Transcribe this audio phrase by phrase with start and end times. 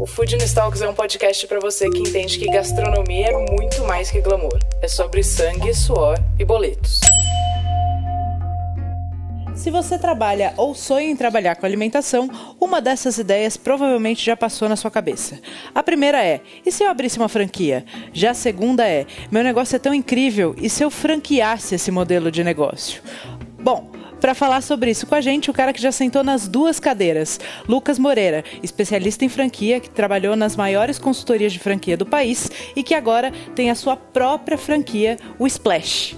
[0.00, 4.10] O Food Talks é um podcast para você que entende que gastronomia é muito mais
[4.10, 4.58] que glamour.
[4.80, 7.00] É sobre sangue, suor e boletos.
[9.54, 14.70] Se você trabalha ou sonha em trabalhar com alimentação, uma dessas ideias provavelmente já passou
[14.70, 15.38] na sua cabeça.
[15.74, 17.84] A primeira é: e se eu abrisse uma franquia?
[18.10, 22.30] Já a segunda é: meu negócio é tão incrível, e se eu franqueasse esse modelo
[22.30, 23.02] de negócio?
[23.62, 26.78] Bom, para falar sobre isso com a gente, o cara que já sentou nas duas
[26.78, 32.50] cadeiras, Lucas Moreira, especialista em franquia, que trabalhou nas maiores consultorias de franquia do país
[32.76, 36.16] e que agora tem a sua própria franquia, o Splash.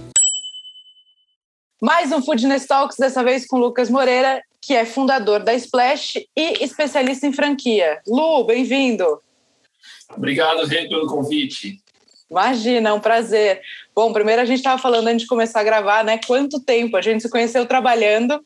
[1.81, 6.63] Mais um Foodness Talks, dessa vez com Lucas Moreira, que é fundador da Splash e
[6.63, 8.01] especialista em franquia.
[8.07, 9.21] Lu, bem-vindo.
[10.15, 11.81] Obrigado, Rê, pelo convite.
[12.29, 13.61] Imagina, é um prazer.
[13.95, 16.19] Bom, primeiro a gente estava falando antes de começar a gravar, né?
[16.25, 18.43] Quanto tempo a gente se conheceu trabalhando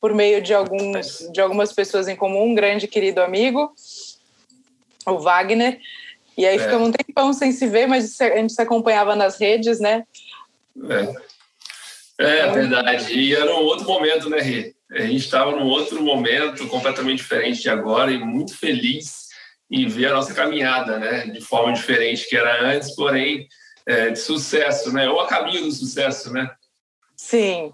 [0.00, 3.72] por meio de alguns de algumas pessoas em comum, um grande querido amigo,
[5.06, 5.80] o Wagner.
[6.36, 6.58] E aí é.
[6.58, 10.04] ficamos um tempão sem se ver, mas a gente se acompanhava nas redes, né?
[12.18, 13.12] É, é verdade.
[13.14, 14.74] E era um outro momento, né, Rê?
[14.92, 19.28] A gente estava num outro momento completamente diferente de agora e muito feliz
[19.68, 23.48] e ver a nossa caminhada, né, de forma diferente que era antes, porém
[23.86, 26.50] é, de sucesso, né, ou a caminho do sucesso, né?
[27.16, 27.72] Sim,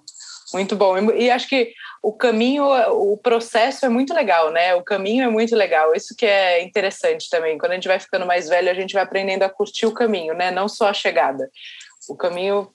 [0.52, 1.10] muito bom.
[1.12, 1.72] E acho que
[2.02, 4.74] o caminho, o processo é muito legal, né?
[4.74, 5.94] O caminho é muito legal.
[5.94, 7.58] Isso que é interessante também.
[7.58, 10.34] Quando a gente vai ficando mais velho, a gente vai aprendendo a curtir o caminho,
[10.34, 10.50] né?
[10.50, 11.50] Não só a chegada.
[12.08, 12.70] O caminho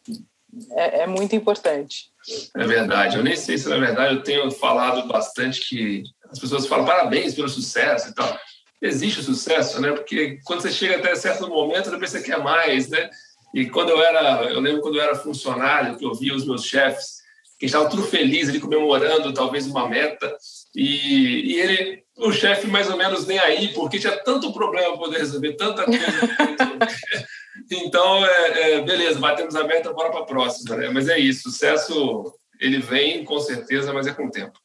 [0.72, 2.12] é, é muito importante.
[2.56, 3.18] É verdade.
[3.18, 7.34] Eu nem sei se na verdade eu tenho falado bastante que as pessoas falam parabéns
[7.34, 8.40] pelo sucesso e tal
[8.82, 9.92] existe o sucesso, né?
[9.92, 13.10] Porque quando você chega até certo momento, depois você quer mais, né?
[13.56, 16.66] E quando eu era, eu lembro quando eu era funcionário, que eu via os meus
[16.66, 17.24] chefes,
[17.58, 20.36] que estavam tudo felizes ali comemorando talvez uma meta,
[20.76, 24.98] e, e ele, o chefe mais ou menos nem aí, porque tinha tanto problema para
[24.98, 26.02] poder resolver, tanta coisa.
[27.72, 30.90] então, é, é, beleza, batemos a meta, bora para a próxima, né?
[30.90, 34.60] Mas é isso, sucesso ele vem com certeza, mas é com o tempo.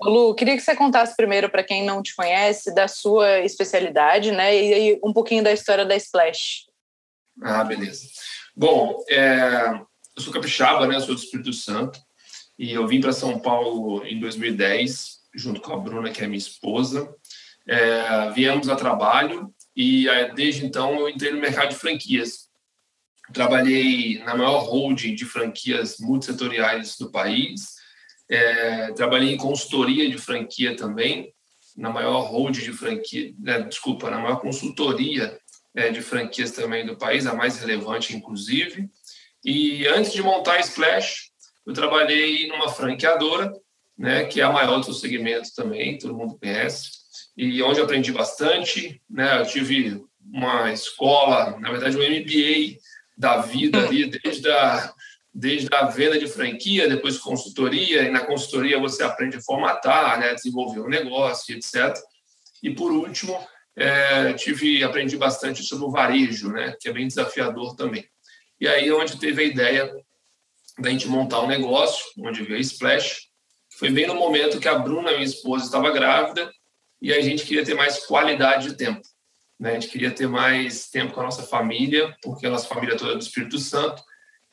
[0.00, 4.54] Lu, queria que você contasse primeiro para quem não te conhece da sua especialidade, né,
[4.56, 6.69] e aí um pouquinho da história da Splash.
[7.42, 8.06] Ah, beleza.
[8.54, 9.80] Bom, é,
[10.16, 11.98] eu sou capixaba, né, eu sou do Espírito Santo,
[12.58, 16.38] e eu vim para São Paulo em 2010, junto com a Bruna, que é minha
[16.38, 17.08] esposa.
[17.66, 22.48] É, viemos a trabalho e desde então eu entrei no mercado de franquias.
[23.32, 27.76] Trabalhei na maior holding de franquias multissetoriais do país,
[28.28, 31.32] é, trabalhei em consultoria de franquia também,
[31.76, 35.38] na maior hold de franquia, né, desculpa, na maior consultoria
[35.74, 38.88] é, de franquias também do país, a mais relevante, inclusive.
[39.44, 41.30] E antes de montar a Splash,
[41.66, 43.52] eu trabalhei numa franqueadora,
[43.96, 46.90] né, que é a maior do seu segmento também, todo mundo conhece,
[47.36, 49.00] e onde aprendi bastante.
[49.08, 52.78] Né, eu tive uma escola, na verdade, um MBA
[53.16, 54.94] da vida ali, desde a
[55.32, 60.34] desde a venda de franquia, depois consultoria, e na consultoria você aprende a formatar, né,
[60.34, 61.96] desenvolver um negócio, etc.
[62.60, 63.38] E por último,
[63.76, 68.04] é, tive aprendi bastante sobre o varejo, né, que é bem desafiador também.
[68.60, 69.90] E aí onde teve a ideia
[70.78, 73.28] da gente montar um negócio, onde veio a Splash,
[73.78, 76.50] foi bem no momento que a Bruna, minha esposa, estava grávida
[77.00, 79.00] e a gente queria ter mais qualidade de tempo.
[79.58, 79.70] Né?
[79.70, 83.12] A gente queria ter mais tempo com a nossa família, porque a nossa família toda
[83.12, 84.02] é do Espírito Santo,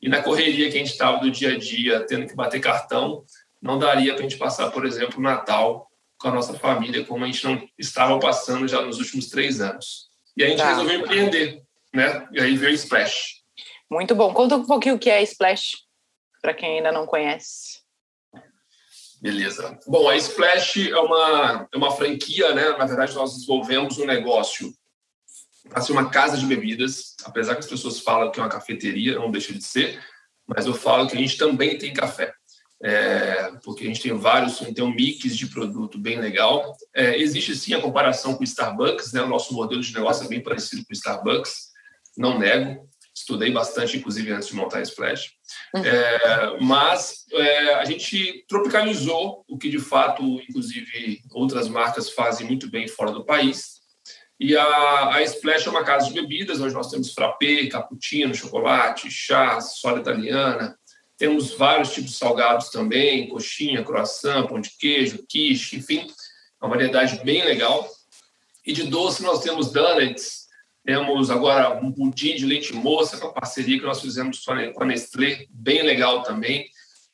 [0.00, 3.24] e na correria que a gente estava do dia a dia, tendo que bater cartão,
[3.60, 5.87] não daria para a gente passar, por exemplo, o Natal
[6.18, 10.08] com a nossa família, como a gente não estava passando já nos últimos três anos.
[10.36, 10.70] E a gente tá.
[10.70, 11.62] resolveu empreender,
[11.94, 12.28] né?
[12.32, 13.42] E aí veio Splash.
[13.90, 14.34] Muito bom.
[14.34, 15.78] Conta um pouquinho o que é Splash,
[16.42, 17.78] para quem ainda não conhece.
[19.20, 19.78] Beleza.
[19.86, 22.70] Bom, a Splash é uma, é uma franquia, né?
[22.76, 24.72] Na verdade, nós desenvolvemos um negócio
[25.68, 29.18] para ser uma casa de bebidas, apesar que as pessoas falam que é uma cafeteria,
[29.18, 30.02] não deixa de ser,
[30.46, 32.32] mas eu falo que a gente também tem café.
[32.82, 36.76] É, porque a gente tem vários, tem um mix de produto bem legal.
[36.94, 39.22] É, existe sim a comparação com o Starbucks, né?
[39.22, 41.68] o nosso modelo de negócio é bem parecido com o Starbucks,
[42.16, 45.32] não nego, estudei bastante, inclusive, antes de montar a Splash.
[45.74, 45.84] Uhum.
[45.84, 52.70] É, mas é, a gente tropicalizou o que, de fato, inclusive, outras marcas fazem muito
[52.70, 53.78] bem fora do país,
[54.40, 59.10] E a, a Splash é uma casa de bebidas, onde nós temos frappé, cappuccino, chocolate,
[59.10, 60.77] chá, soda italiana.
[61.18, 66.06] Temos vários tipos de salgados também, coxinha, croissant, pão de queijo, quiche, enfim,
[66.62, 67.88] uma variedade bem legal.
[68.64, 70.46] E de doce nós temos donuts,
[70.84, 74.86] temos agora um pudim de leite moça, com a parceria que nós fizemos com a
[74.86, 76.66] Nestlé, bem legal também.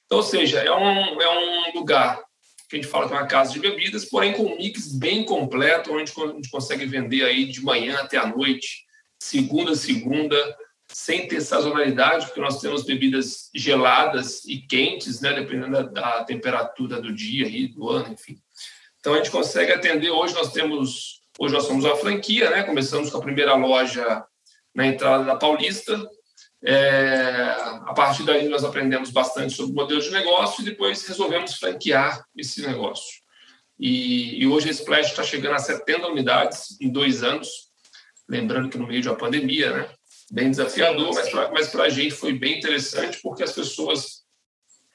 [0.05, 2.23] Então, ou seja, é um, é um lugar
[2.69, 5.25] que a gente fala que é uma casa de bebidas, porém com um mix bem
[5.25, 8.85] completo, onde a gente consegue vender aí de manhã até a noite,
[9.19, 10.37] segunda a segunda,
[10.95, 17.01] sem ter sazonalidade, porque nós temos bebidas geladas e quentes, né, dependendo da, da temperatura
[17.01, 18.41] do dia e do ano, enfim.
[19.01, 20.11] Então a gente consegue atender.
[20.11, 22.63] Hoje nós temos, hoje nós somos uma franquia, né?
[22.63, 24.25] Começamos com a primeira loja
[24.75, 26.01] na entrada da Paulista,
[26.67, 27.55] é,
[27.85, 32.25] a partir daí, nós aprendemos bastante sobre o modelo de negócio e depois resolvemos franquear
[32.35, 33.23] esse negócio.
[33.79, 37.49] E, e hoje a Splash está chegando a 70 unidades em dois anos,
[38.27, 39.89] lembrando que no meio de uma pandemia, né?
[40.31, 41.15] Bem desafiador,
[41.53, 44.25] mas para a gente foi bem interessante porque as pessoas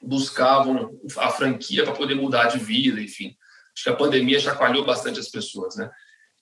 [0.02, 3.36] buscavam a franquia para poder mudar de vida, enfim.
[3.74, 5.90] Acho que a pandemia chacoalhou bastante as pessoas, né?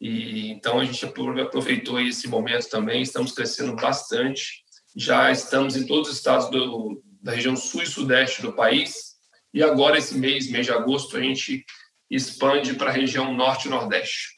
[0.01, 4.65] E então a gente aproveitou esse momento também, estamos crescendo bastante
[4.99, 9.17] já estamos em todos os estados do, da região sul e sudeste do país,
[9.55, 11.65] e agora, esse mês, mês de agosto, a gente
[12.11, 14.38] expande para a região norte e nordeste.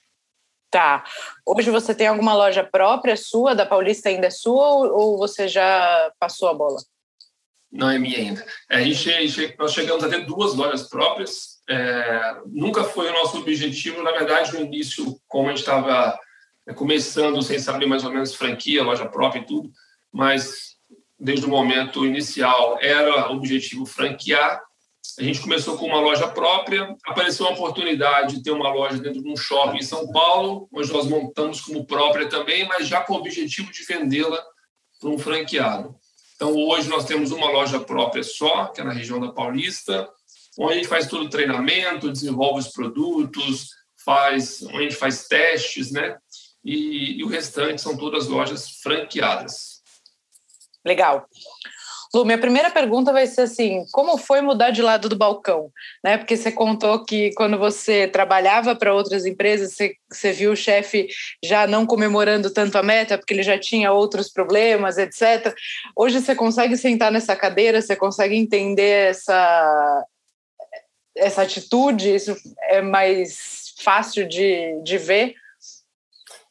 [0.70, 1.04] Tá.
[1.44, 6.12] Hoje você tem alguma loja própria sua, da Paulista ainda é sua, ou você já
[6.18, 6.78] passou a bola?
[7.72, 8.46] Não é minha ainda.
[8.68, 11.60] É, a gente, nós chegamos a ter duas lojas próprias.
[11.68, 16.18] É, nunca foi o nosso objetivo, na verdade, no início, como a gente estava
[16.74, 19.70] começando, sem saber mais ou menos franquia, loja própria e tudo,
[20.12, 20.76] mas
[21.18, 24.62] desde o momento inicial era o objetivo franquear.
[25.18, 29.22] A gente começou com uma loja própria, apareceu uma oportunidade de ter uma loja dentro
[29.22, 33.14] de um shopping em São Paulo, onde nós montamos como própria também, mas já com
[33.14, 34.42] o objetivo de vendê-la
[35.00, 35.94] para um franqueado.
[36.36, 40.08] Então, hoje nós temos uma loja própria só, que é na região da Paulista,
[40.58, 43.68] onde a gente faz todo o treinamento, desenvolve os produtos,
[44.04, 46.16] faz, onde a gente faz testes, né?
[46.64, 49.80] E, e o restante são todas lojas franqueadas.
[50.84, 51.26] Legal.
[52.12, 55.70] Lu, minha primeira pergunta vai ser assim: como foi mudar de lado do balcão?
[56.02, 56.18] Né?
[56.18, 61.08] Porque você contou que quando você trabalhava para outras empresas, você, você viu o chefe
[61.44, 65.54] já não comemorando tanto a meta, porque ele já tinha outros problemas, etc.
[65.96, 70.04] Hoje você consegue sentar nessa cadeira, você consegue entender essa,
[71.16, 72.36] essa atitude, isso
[72.68, 75.34] é mais fácil de, de ver?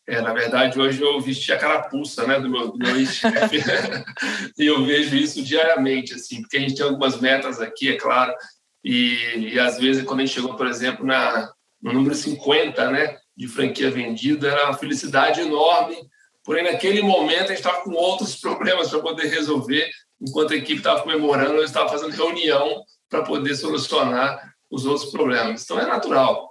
[0.10, 3.62] É, na verdade, hoje eu vesti a carapuça né, do meu, do meu chefe.
[4.58, 8.34] E eu vejo isso diariamente, assim, porque a gente tem algumas metas aqui, é claro,
[8.84, 13.18] e, e às vezes quando a gente chegou, por exemplo, na, no número 50 né,
[13.38, 15.96] de franquia vendida, era uma felicidade enorme,
[16.44, 19.88] porém naquele momento a gente estava com outros problemas para poder resolver,
[20.20, 25.64] enquanto a equipe estava comemorando, eu estava fazendo reunião para poder solucionar os outros problemas.
[25.64, 26.49] Então é natural,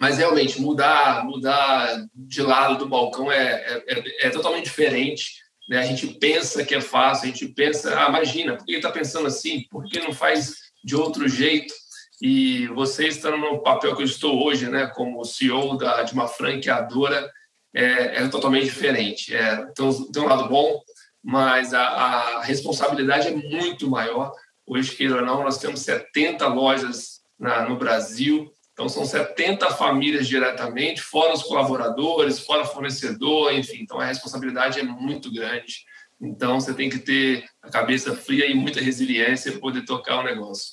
[0.00, 5.42] mas realmente mudar mudar de lado do balcão é, é, é, totalmente diferente.
[5.68, 5.78] Né?
[5.78, 9.26] A gente pensa que é fácil, a gente pensa, ah, imagina, por que está pensando
[9.26, 9.66] assim?
[9.70, 11.72] Por que não faz de outro jeito?
[12.20, 16.28] E você estando no papel que eu estou hoje, né, como CEO da, de uma
[16.28, 17.30] franqueadora,
[17.74, 19.34] é, é totalmente diferente.
[19.34, 20.80] É, tem, tem um lado bom,
[21.22, 24.32] mas a, a responsabilidade é muito maior.
[24.66, 30.26] Hoje, queira ou não, nós temos 70 lojas na, no Brasil, então, são 70 famílias
[30.26, 33.78] diretamente, fora os colaboradores, fora fornecedor, enfim.
[33.80, 35.84] Então, a responsabilidade é muito grande.
[36.20, 40.24] Então, você tem que ter a cabeça fria e muita resiliência para poder tocar o
[40.24, 40.72] negócio.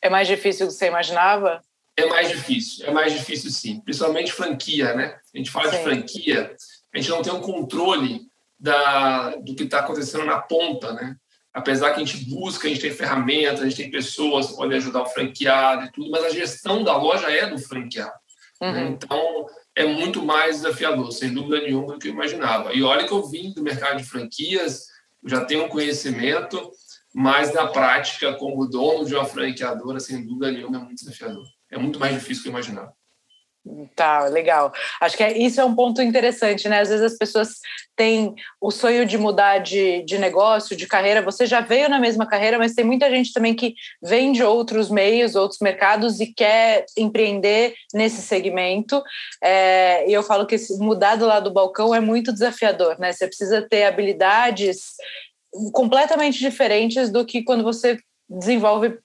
[0.00, 1.60] É mais difícil do que você imaginava?
[1.96, 3.80] É mais difícil, é mais difícil sim.
[3.80, 5.18] Principalmente franquia, né?
[5.34, 5.78] A gente fala sim.
[5.78, 6.54] de franquia,
[6.94, 8.20] a gente não tem um controle
[8.58, 11.16] da, do que está acontecendo na ponta, né?
[11.56, 14.76] Apesar que a gente busca, a gente tem ferramentas, a gente tem pessoas que podem
[14.76, 18.12] ajudar o franqueado e tudo, mas a gestão da loja é do franqueado.
[18.60, 18.68] Né?
[18.68, 18.74] Uhum.
[18.74, 18.88] Né?
[18.90, 22.74] Então, é muito mais desafiador, sem dúvida nenhuma, do que eu imaginava.
[22.74, 24.84] E olha que eu vim do mercado de franquias,
[25.24, 26.70] já tenho um conhecimento,
[27.14, 31.46] mas na prática, como dono de uma franqueadora, sem dúvida nenhuma, é muito desafiador.
[31.70, 32.92] É muito mais difícil do que eu imaginava.
[33.96, 34.72] Tá, legal.
[35.00, 36.80] Acho que é, isso é um ponto interessante, né?
[36.80, 37.58] Às vezes as pessoas
[37.96, 41.20] têm o sonho de mudar de, de negócio, de carreira.
[41.22, 44.88] Você já veio na mesma carreira, mas tem muita gente também que vem de outros
[44.88, 49.02] meios, outros mercados e quer empreender nesse segmento.
[49.42, 53.12] É, e eu falo que mudar do lado do balcão é muito desafiador, né?
[53.12, 54.94] Você precisa ter habilidades
[55.72, 58.96] completamente diferentes do que quando você desenvolve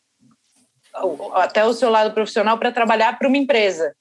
[1.33, 3.95] até o seu lado profissional para trabalhar para uma empresa.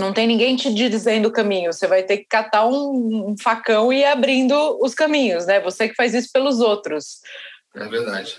[0.00, 3.92] Não tem ninguém te dizendo o caminho, você vai ter que catar um, um facão
[3.92, 5.60] e ir abrindo os caminhos, né?
[5.60, 7.20] Você que faz isso pelos outros.
[7.74, 8.38] É verdade.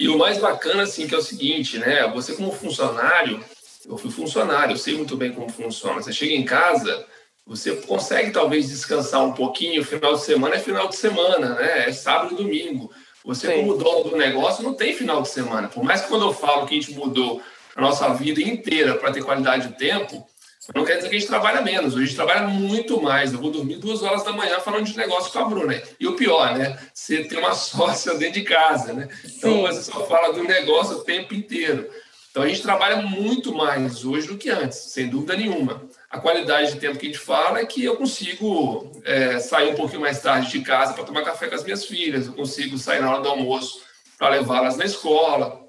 [0.00, 2.08] E o mais bacana, assim, que é o seguinte, né?
[2.08, 3.44] Você como funcionário,
[3.86, 6.00] eu fui funcionário, eu sei muito bem como funciona.
[6.02, 7.04] Você chega em casa,
[7.46, 11.88] você consegue talvez descansar um pouquinho, final de semana é final de semana, né?
[11.88, 12.90] É sábado e domingo.
[13.24, 13.60] Você, Sim.
[13.60, 15.68] como dono do negócio, não tem final de semana.
[15.68, 17.42] Por mais que quando eu falo que a gente mudou
[17.76, 20.26] a nossa vida inteira para ter qualidade de tempo,
[20.72, 21.96] não quer dizer que a gente trabalha menos.
[21.96, 23.32] A gente trabalha muito mais.
[23.32, 25.82] Eu vou dormir duas horas da manhã falando de negócio com a Bruna.
[26.00, 26.78] E o pior, né?
[26.92, 29.08] Você tem uma sócia dentro de casa, né?
[29.24, 31.90] Então você só fala do negócio o tempo inteiro.
[32.30, 35.82] Então a gente trabalha muito mais hoje do que antes, sem dúvida nenhuma.
[36.10, 39.76] A qualidade de tempo que a gente fala é que eu consigo é, sair um
[39.76, 43.00] pouquinho mais tarde de casa para tomar café com as minhas filhas, eu consigo sair
[43.00, 43.82] na hora do almoço
[44.18, 45.60] para levá-las na escola.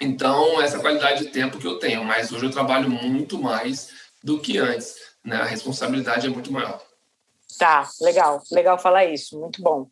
[0.00, 3.95] Então, essa qualidade de tempo que eu tenho, mas hoje eu trabalho muito mais
[4.26, 5.36] do que antes, né?
[5.36, 6.82] A responsabilidade é muito maior.
[7.56, 9.88] Tá, legal, legal falar isso, muito bom.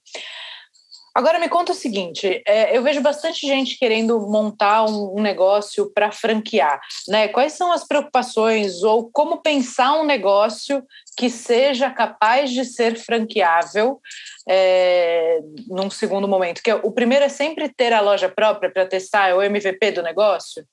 [1.14, 6.10] Agora me conta o seguinte: é, eu vejo bastante gente querendo montar um, negócio para
[6.10, 7.28] franquear, né?
[7.28, 10.84] Quais são as preocupações ou como pensar um negócio
[11.16, 14.00] que seja capaz de ser franqueável
[14.48, 15.38] é,
[15.68, 16.60] num segundo momento?
[16.60, 19.92] Que é, o primeiro é sempre ter a loja própria para testar é o MVP
[19.92, 20.66] do negócio.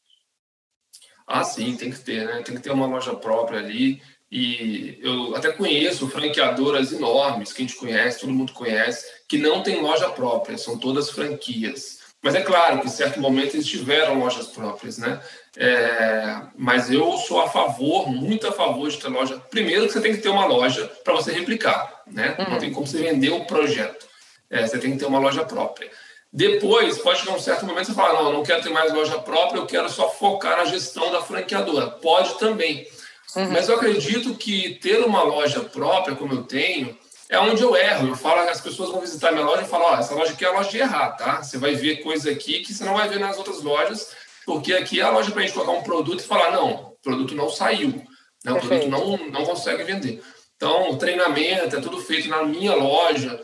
[1.27, 2.41] Ah, sim, tem que ter, né?
[2.43, 4.01] Tem que ter uma loja própria ali.
[4.31, 9.61] E eu até conheço franqueadoras enormes que a gente conhece, todo mundo conhece, que não
[9.61, 11.99] tem loja própria, são todas franquias.
[12.21, 15.19] Mas é claro que em certo momento eles tiveram lojas próprias, né?
[15.57, 19.37] É, mas eu sou a favor, muito a favor de ter loja.
[19.49, 22.35] Primeiro que você tem que ter uma loja para você replicar, né?
[22.39, 22.51] Uhum.
[22.51, 24.05] Não tem como você vender um projeto.
[24.49, 25.89] É, você tem que ter uma loja própria.
[26.33, 29.59] Depois, pode chegar um certo momento você falar, não, não quero ter mais loja própria,
[29.59, 31.87] eu quero só focar na gestão da franqueadora.
[31.87, 32.87] Pode também.
[33.35, 33.51] Uhum.
[33.51, 36.97] Mas eu acredito que ter uma loja própria, como eu tenho,
[37.29, 38.09] é onde eu erro.
[38.09, 40.45] Eu falo, as pessoas vão visitar minha loja e falam, ó, oh, essa loja aqui
[40.45, 41.43] é a loja de errar, tá?
[41.43, 44.11] Você vai ver coisa aqui que você não vai ver nas outras lojas,
[44.45, 46.97] porque aqui é a loja para a gente colocar um produto e falar, não, o
[47.01, 48.05] produto não saiu,
[48.43, 48.51] né?
[48.51, 50.21] o produto não, não consegue vender.
[50.55, 53.41] Então, o treinamento é tudo feito na minha loja.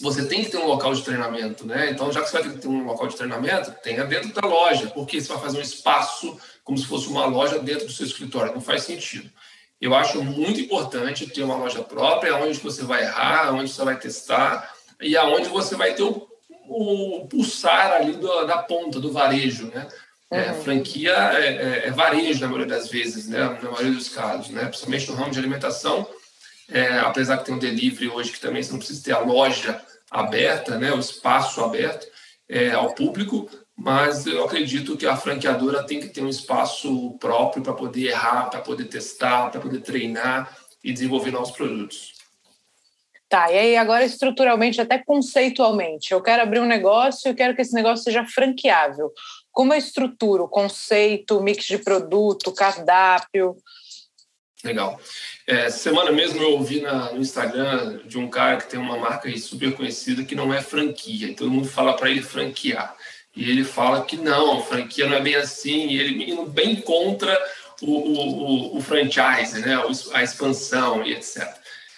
[0.00, 1.90] Você tem que ter um local de treinamento, né?
[1.90, 5.20] Então, já que você vai ter um local de treinamento, tenha dentro da loja, porque
[5.20, 8.54] você vai fazer um espaço como se fosse uma loja dentro do seu escritório.
[8.54, 9.30] Não faz sentido.
[9.80, 13.98] Eu acho muito importante ter uma loja própria, onde você vai errar, onde você vai
[13.98, 16.26] testar e aonde você vai ter o,
[16.68, 19.86] o pulsar ali do, da ponta do varejo, né?
[20.30, 20.62] É, uhum.
[20.62, 23.38] franquia é, é, é, varejo na maioria das vezes, né?
[23.62, 24.64] Na maioria dos casos, né?
[24.64, 26.08] Principalmente no ramo de alimentação,
[26.68, 29.80] é, apesar que tem um delivery hoje que também você não precisa ter a loja
[30.10, 30.92] aberta, né?
[30.92, 32.06] O espaço aberto
[32.48, 37.62] é, ao público, mas eu acredito que a franqueadora tem que ter um espaço próprio
[37.62, 42.14] para poder errar, para poder testar, para poder treinar e desenvolver novos produtos.
[43.28, 47.62] Tá, e aí agora estruturalmente, até conceitualmente, eu quero abrir um negócio e quero que
[47.62, 49.10] esse negócio seja franqueável.
[49.50, 53.56] Como eu estruturo o conceito, mix de produto, cardápio?
[54.62, 55.00] Legal.
[55.46, 59.30] É, semana mesmo eu ouvi na, no Instagram de um cara que tem uma marca
[59.36, 62.96] super conhecida que não é franquia, e todo mundo fala para ele franquear.
[63.36, 67.38] E ele fala que não, franquia não é bem assim, e ele indo bem contra
[67.82, 69.76] o, o, o, franchise, né?
[70.14, 71.46] a expansão e etc.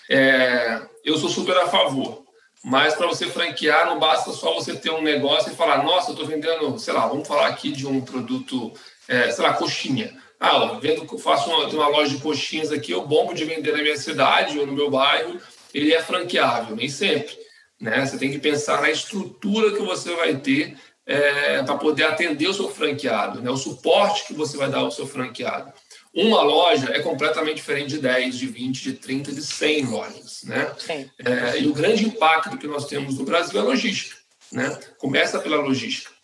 [0.08, 2.24] É, eu sou super a favor,
[2.64, 6.14] mas para você franquear não basta só você ter um negócio e falar, nossa, eu
[6.14, 8.72] estou vendendo, sei lá, vamos falar aqui de um produto,
[9.06, 10.12] é, sei lá, coxinha.
[10.38, 13.82] Ah, eu vendo, faço uma, uma loja de coxinhas aqui, eu bombo de vender na
[13.82, 15.40] minha cidade ou no meu bairro,
[15.72, 17.36] ele é franqueável, nem sempre.
[17.80, 18.04] Né?
[18.04, 20.76] Você tem que pensar na estrutura que você vai ter
[21.06, 23.50] é, para poder atender o seu franqueado, né?
[23.50, 25.72] o suporte que você vai dar ao seu franqueado.
[26.12, 30.42] Uma loja é completamente diferente de 10, de 20, de 30, de 100 lojas.
[30.44, 30.74] Né?
[31.18, 34.16] É, e o grande impacto que nós temos no Brasil é a logística.
[34.50, 34.78] Né?
[34.98, 36.15] Começa pela logística.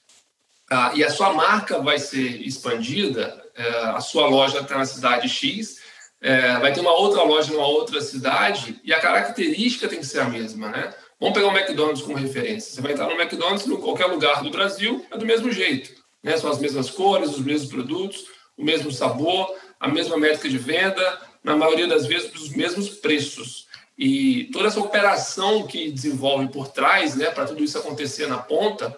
[0.74, 5.28] Ah, e a sua marca vai ser expandida, é, a sua loja está na cidade
[5.28, 5.82] X,
[6.18, 10.20] é, vai ter uma outra loja numa outra cidade, e a característica tem que ser
[10.20, 10.70] a mesma.
[10.70, 10.94] Né?
[11.20, 12.72] Vamos pegar o McDonald's como referência.
[12.72, 15.90] Você vai entrar no McDonald's em qualquer lugar do Brasil, é do mesmo jeito.
[16.22, 16.38] Né?
[16.38, 18.24] São as mesmas cores, os mesmos produtos,
[18.56, 23.66] o mesmo sabor, a mesma métrica de venda, na maioria das vezes os mesmos preços.
[23.98, 28.96] E toda essa operação que desenvolve por trás, né, para tudo isso acontecer na ponta,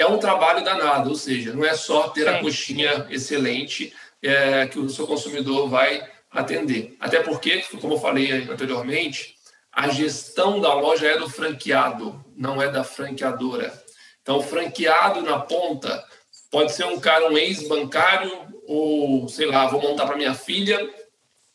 [0.00, 1.10] é um trabalho danado.
[1.10, 6.02] Ou seja, não é só ter a coxinha excelente é, que o seu consumidor vai
[6.30, 6.96] atender.
[6.98, 9.36] Até porque, como eu falei anteriormente,
[9.70, 13.72] a gestão da loja é do franqueado, não é da franqueadora.
[14.22, 16.02] Então, o franqueado na ponta
[16.50, 18.32] pode ser um cara, um ex-bancário,
[18.66, 20.78] ou sei lá, vou montar para minha filha,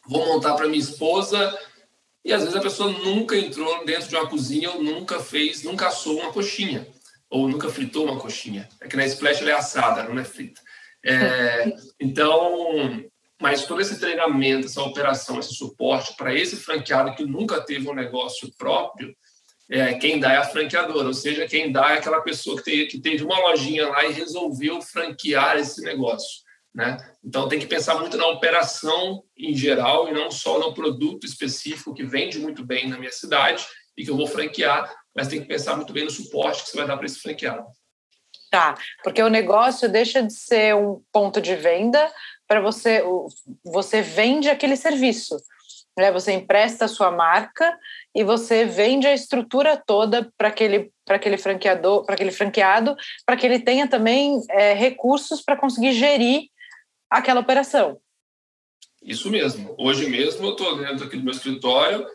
[0.07, 1.57] vou montar para minha esposa
[2.23, 5.87] e às vezes a pessoa nunca entrou dentro de uma cozinha ou nunca fez, nunca
[5.87, 6.87] assou uma coxinha
[7.35, 8.69] ou nunca fritou uma coxinha.
[8.79, 10.61] É que na Splash ela é assada, não é frita.
[11.03, 11.65] É,
[11.99, 13.03] então,
[13.41, 17.93] mas todo esse treinamento, essa operação, esse suporte para esse franqueado que nunca teve um
[17.93, 19.13] negócio próprio,
[19.69, 22.87] é, quem dá é a franqueadora, ou seja, quem dá é aquela pessoa que, tem,
[22.87, 26.45] que teve uma lojinha lá e resolveu franquear esse negócio.
[26.73, 26.95] Né?
[27.21, 31.93] Então tem que pensar muito na operação em geral e não só no produto específico
[31.93, 33.65] que vende muito bem na minha cidade
[33.97, 36.77] e que eu vou franquear, mas tem que pensar muito bem no suporte que você
[36.77, 37.65] vai dar para esse franqueado.
[38.51, 42.11] Tá, porque o negócio deixa de ser um ponto de venda
[42.47, 43.03] para você,
[43.63, 45.35] você vende aquele serviço.
[45.97, 46.11] Né?
[46.11, 47.77] Você empresta a sua marca
[48.13, 52.95] e você vende a estrutura toda para aquele, aquele franqueador, para aquele franqueado,
[53.25, 56.49] para que ele tenha também é, recursos para conseguir gerir
[57.09, 57.99] aquela operação.
[59.01, 59.75] Isso mesmo.
[59.77, 62.05] Hoje mesmo eu estou dentro aqui do meu escritório,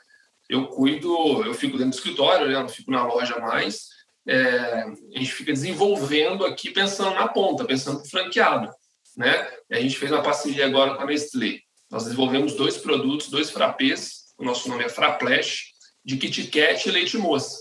[0.51, 2.55] eu cuido, eu fico dentro do escritório, né?
[2.57, 3.89] eu não fico na loja mais.
[4.27, 4.83] É,
[5.15, 8.69] a gente fica desenvolvendo aqui pensando na ponta, pensando no franqueado.
[9.17, 9.49] Né?
[9.71, 11.61] A gente fez uma parceria agora com a Nestlé.
[11.89, 15.67] Nós desenvolvemos dois produtos, dois frappés, o nosso nome é Fraplash,
[16.05, 17.57] de Kit Kat e leite moça.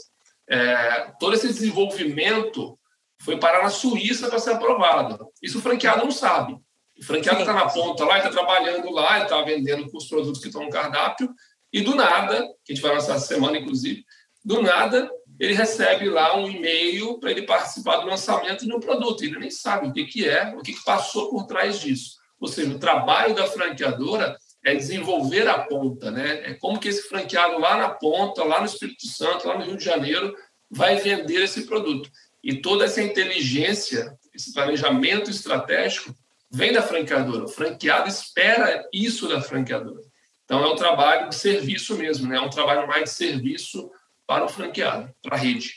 [0.50, 2.80] É, todo esse desenvolvimento
[3.22, 5.28] foi parar na Suíça para ser aprovado.
[5.44, 6.58] Isso o franqueado não sabe.
[7.00, 10.48] O franqueado está na ponta lá, está trabalhando lá, está vendendo com os produtos que
[10.48, 11.30] estão no cardápio,
[11.72, 14.04] e do nada, que a gente vai lançar essa semana, inclusive,
[14.44, 15.10] do nada
[15.40, 19.24] ele recebe lá um e-mail para ele participar do lançamento de um produto.
[19.24, 22.18] Ele nem sabe o que, que é, o que, que passou por trás disso.
[22.40, 26.42] Ou seja, o trabalho da franqueadora é desenvolver a ponta, né?
[26.44, 29.78] É como que esse franqueado lá na ponta, lá no Espírito Santo, lá no Rio
[29.78, 30.36] de Janeiro,
[30.70, 32.10] vai vender esse produto.
[32.44, 36.14] E toda essa inteligência, esse planejamento estratégico
[36.52, 37.46] vem da franqueadora.
[37.46, 40.09] O franqueado espera isso da franqueadora.
[40.50, 42.38] Então, é um trabalho de serviço mesmo, né?
[42.38, 43.92] é um trabalho mais de serviço
[44.26, 45.76] para o franqueado, para a rede.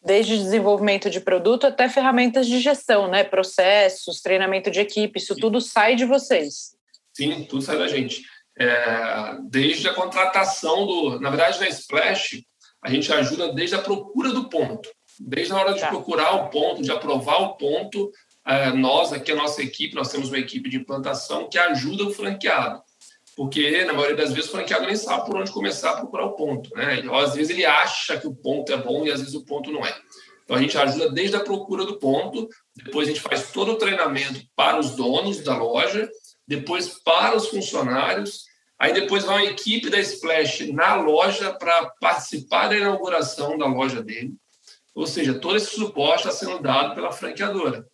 [0.00, 3.24] Desde desenvolvimento de produto até ferramentas de gestão, né?
[3.24, 6.76] processos, treinamento de equipe, isso tudo sai de vocês.
[7.12, 8.22] Sim, tudo sai da gente.
[8.56, 11.18] É, desde a contratação do.
[11.18, 12.44] Na verdade, na Splash,
[12.80, 14.88] a gente ajuda desde a procura do ponto.
[15.18, 15.88] Desde a hora de tá.
[15.88, 18.12] procurar o ponto, de aprovar o ponto,
[18.46, 22.12] é, nós, aqui, a nossa equipe, nós temos uma equipe de implantação que ajuda o
[22.12, 22.80] franqueado.
[23.36, 26.36] Porque, na maioria das vezes, o franqueado nem sabe por onde começar a procurar o
[26.36, 26.70] ponto.
[26.74, 27.00] Né?
[27.00, 29.72] E, às vezes ele acha que o ponto é bom e às vezes o ponto
[29.72, 29.94] não é.
[30.44, 33.76] Então, a gente ajuda desde a procura do ponto, depois a gente faz todo o
[33.76, 36.08] treinamento para os donos da loja,
[36.46, 38.44] depois para os funcionários,
[38.78, 44.02] aí depois vai uma equipe da Splash na loja para participar da inauguração da loja
[44.02, 44.34] dele.
[44.94, 47.86] Ou seja, todo esse suporte está sendo dado pela franqueadora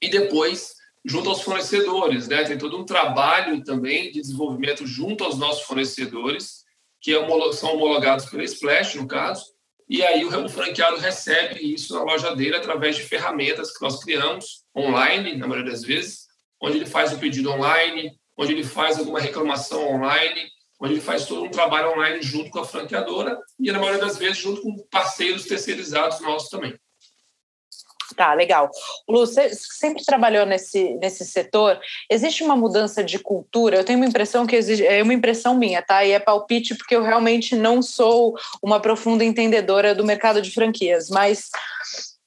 [0.00, 2.44] e depois junto aos fornecedores, né?
[2.44, 6.64] Tem todo um trabalho também de desenvolvimento junto aos nossos fornecedores,
[7.00, 7.12] que
[7.52, 9.44] são homologados pela Splash, no caso,
[9.88, 14.64] e aí o franqueado recebe isso na loja dele através de ferramentas que nós criamos
[14.76, 16.26] online, na maioria das vezes,
[16.60, 20.46] onde ele faz o pedido online, onde ele faz alguma reclamação online,
[20.78, 24.18] onde ele faz todo um trabalho online junto com a franqueadora e, na maioria das
[24.18, 26.78] vezes, junto com parceiros terceirizados nossos também.
[28.18, 28.68] Tá, legal.
[29.08, 31.78] Lu, você sempre trabalhou nesse, nesse setor.
[32.10, 33.76] Existe uma mudança de cultura?
[33.76, 36.04] Eu tenho uma impressão que existe, é uma impressão minha, tá?
[36.04, 41.08] E é palpite porque eu realmente não sou uma profunda entendedora do mercado de franquias,
[41.08, 41.48] mas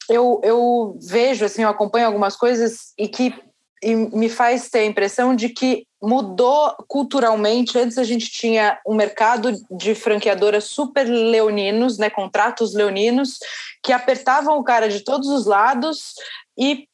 [0.09, 3.35] eu, eu vejo, assim, eu acompanho algumas coisas e que
[3.81, 7.77] e me faz ter a impressão de que mudou culturalmente.
[7.77, 13.39] Antes a gente tinha um mercado de franqueadoras super leoninos, né, contratos leoninos,
[13.83, 16.13] que apertavam o cara de todos os lados
[16.57, 16.87] e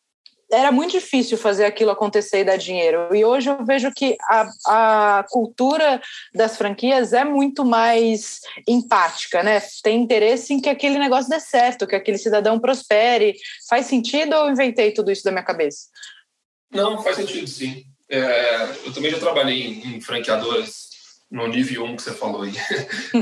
[0.51, 3.13] era muito difícil fazer aquilo acontecer e dar dinheiro.
[3.13, 6.01] E hoje eu vejo que a, a cultura
[6.33, 9.61] das franquias é muito mais empática, né?
[9.83, 13.35] Tem interesse em que aquele negócio dê certo, que aquele cidadão prospere.
[13.69, 15.87] Faz sentido ou eu inventei tudo isso da minha cabeça?
[16.71, 17.83] Não, faz sentido sim.
[18.09, 20.87] É, eu também já trabalhei em, em franqueadoras
[21.29, 22.53] no nível 1 que você falou aí.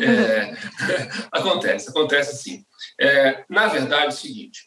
[0.01, 0.53] É,
[1.31, 2.65] acontece, acontece sim.
[2.99, 4.61] É, na verdade, é o seguinte: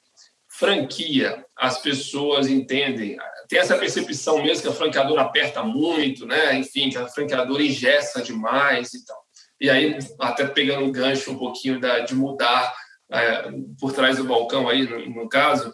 [0.49, 3.17] franquia, as pessoas entendem,
[3.49, 6.57] tem essa percepção mesmo que a franqueadora aperta muito, né?
[6.57, 9.19] Enfim, que a franqueadora ingessa demais e tal.
[9.61, 12.75] E aí, até pegando um gancho um pouquinho da, de mudar
[13.11, 15.73] é, por trás do balcão aí, no, no caso,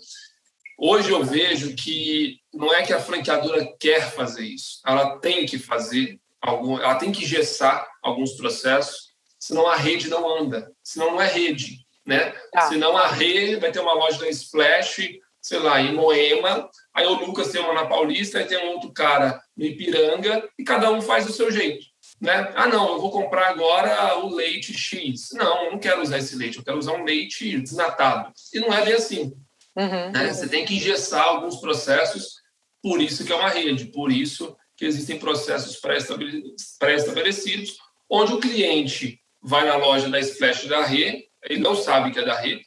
[0.78, 5.58] Hoje eu vejo que não é que a franqueadora quer fazer isso, ela tem que
[5.58, 11.22] fazer algum, ela tem que engessar alguns processos, senão a rede não anda, senão não
[11.22, 12.34] é rede, né?
[12.54, 12.68] Ah.
[12.68, 17.14] Senão a rede vai ter uma loja da Splash, sei lá, em Moema, aí o
[17.14, 21.00] Lucas tem uma na Paulista, aí tem um outro cara no Ipiranga, e cada um
[21.00, 21.84] faz do seu jeito.
[22.20, 22.52] Né?
[22.54, 25.30] Ah, não, eu vou comprar agora o leite X.
[25.34, 28.32] Não, eu não quero usar esse leite, eu quero usar um leite desnatado.
[28.52, 29.34] E não é bem assim.
[29.76, 30.12] Uhum.
[30.12, 30.32] Né?
[30.32, 32.36] Você tem que engessar alguns processos,
[32.82, 37.76] por isso que é uma rede, por isso que existem processos pré-estabelecidos,
[38.10, 42.24] onde o cliente vai na loja da Splash da Rê, ele não sabe que é
[42.24, 42.60] da Rê,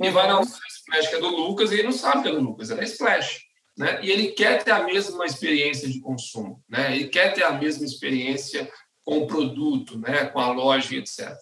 [0.00, 2.28] e vai na loja da Splash que é do Lucas, e ele não sabe que
[2.28, 3.40] é do Lucas, é da Splash.
[3.76, 4.00] Né?
[4.02, 6.94] E ele quer ter a mesma experiência de consumo, né?
[6.94, 8.70] ele quer ter a mesma experiência
[9.04, 10.26] com o produto, né?
[10.26, 11.34] com a loja, etc.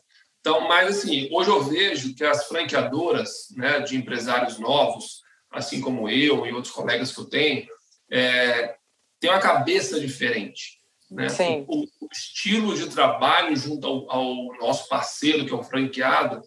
[0.42, 6.08] Então, mas assim, hoje eu vejo que as franqueadoras né, de empresários novos, assim como
[6.08, 7.64] eu e outros colegas que eu tenho,
[8.10, 8.74] é,
[9.20, 10.80] têm uma cabeça diferente.
[11.08, 11.28] Né?
[11.68, 16.42] O, o, estilo de trabalho junto ao, ao, nosso parceiro, que é o franqueado,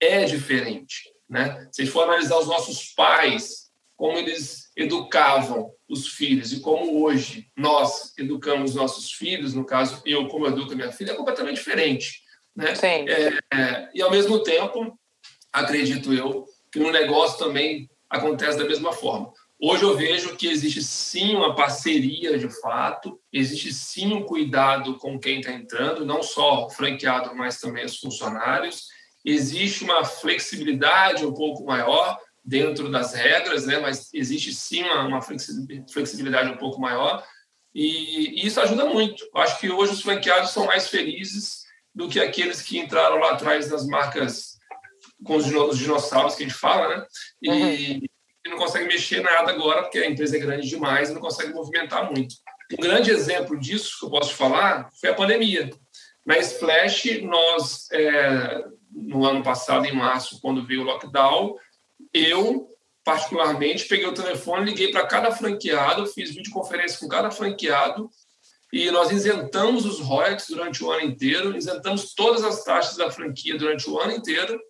[0.00, 1.08] é diferente.
[1.30, 1.68] Né?
[1.70, 7.04] Se a gente for analisar os nossos pais, como eles educavam os filhos e como
[7.04, 12.26] hoje nós educamos nossos filhos, no caso eu como educo minha filha, é completamente diferente.
[12.58, 12.74] Né?
[13.08, 14.98] É, é, e, ao mesmo tempo,
[15.52, 19.32] acredito eu, que no negócio também acontece da mesma forma.
[19.60, 25.20] Hoje eu vejo que existe sim uma parceria de fato, existe sim um cuidado com
[25.20, 28.88] quem está entrando, não só o franqueado, mas também os funcionários.
[29.24, 33.78] Existe uma flexibilidade um pouco maior dentro das regras, né?
[33.78, 37.24] mas existe sim uma, uma flexibilidade um pouco maior
[37.72, 39.24] e, e isso ajuda muito.
[39.32, 41.67] Eu acho que hoje os franqueados são mais felizes
[41.98, 44.56] do que aqueles que entraram lá atrás das marcas
[45.24, 47.06] com os dinossauros que a gente fala, né?
[47.42, 48.00] E, uhum.
[48.46, 52.08] não consegue mexer nada agora porque a empresa é grande demais e não consegue movimentar
[52.08, 52.36] muito.
[52.72, 55.70] Um grande exemplo disso que eu posso falar foi a pandemia.
[56.24, 61.56] Na Splash, nós, é, no ano passado, em março, quando veio o lockdown,
[62.14, 62.68] eu,
[63.02, 68.08] particularmente, peguei o telefone, liguei para cada franqueado, fiz videoconferência com cada franqueado
[68.72, 73.56] e nós isentamos os royalties durante o ano inteiro, isentamos todas as taxas da franquia
[73.56, 74.60] durante o ano inteiro.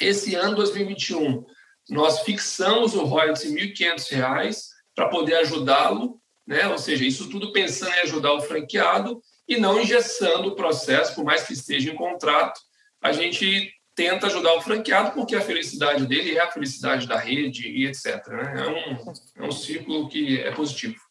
[0.00, 1.44] Esse ano, 2021,
[1.90, 4.56] nós fixamos o royalties em R$ 1.500
[4.94, 6.66] para poder ajudá-lo, né?
[6.68, 11.24] ou seja, isso tudo pensando em ajudar o franqueado e não engessando o processo, por
[11.24, 12.58] mais que esteja em contrato,
[13.02, 17.68] a gente tenta ajudar o franqueado porque a felicidade dele é a felicidade da rede
[17.68, 18.26] e etc.
[18.28, 18.54] Né?
[18.58, 21.05] É, um, é um ciclo que é positivo.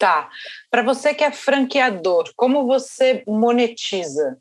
[0.00, 0.30] Tá.
[0.70, 4.38] Para você que é franqueador, como você monetiza?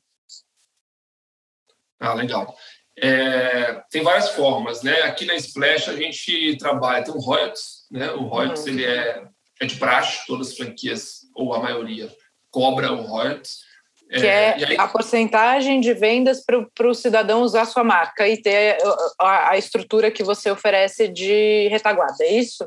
[2.00, 2.56] Ah, legal.
[2.98, 5.02] É, tem várias formas, né?
[5.02, 8.10] Aqui na Splash a gente trabalha, tem o royalties, né?
[8.12, 8.72] O royalties uhum.
[8.72, 9.28] ele é,
[9.60, 12.10] é de praxe, todas as franquias, ou a maioria,
[12.50, 13.58] cobra o royalties.
[14.10, 14.78] Que é, é aí...
[14.78, 18.78] a porcentagem de vendas para o cidadão usar sua marca e ter
[19.20, 22.66] a, a estrutura que você oferece de retaguarda, é isso?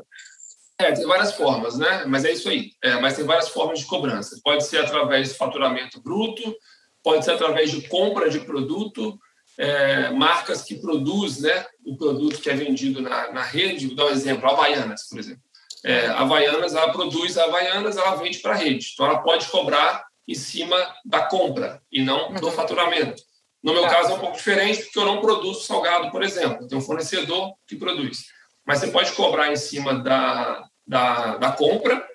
[0.83, 2.03] É, tem várias formas, né?
[2.05, 2.71] Mas é isso aí.
[2.83, 4.39] É, mas tem várias formas de cobrança.
[4.43, 6.55] Pode ser através de faturamento bruto,
[7.01, 9.17] pode ser através de compra de produto,
[9.57, 13.87] é, marcas que produzem né, o produto que é vendido na, na rede.
[13.87, 15.41] Vou dar um exemplo, Havaianas, por exemplo.
[15.85, 18.91] É, Havaianas, ela produz Havaianas, ela vende para a rede.
[18.93, 22.51] Então, ela pode cobrar em cima da compra e não do uhum.
[22.51, 23.21] faturamento.
[23.61, 23.89] No meu tá.
[23.89, 26.67] caso é um pouco diferente, porque eu não produzo salgado, por exemplo.
[26.67, 28.25] Tem um fornecedor que produz.
[28.65, 32.05] Mas você pode cobrar em cima da, da, da compra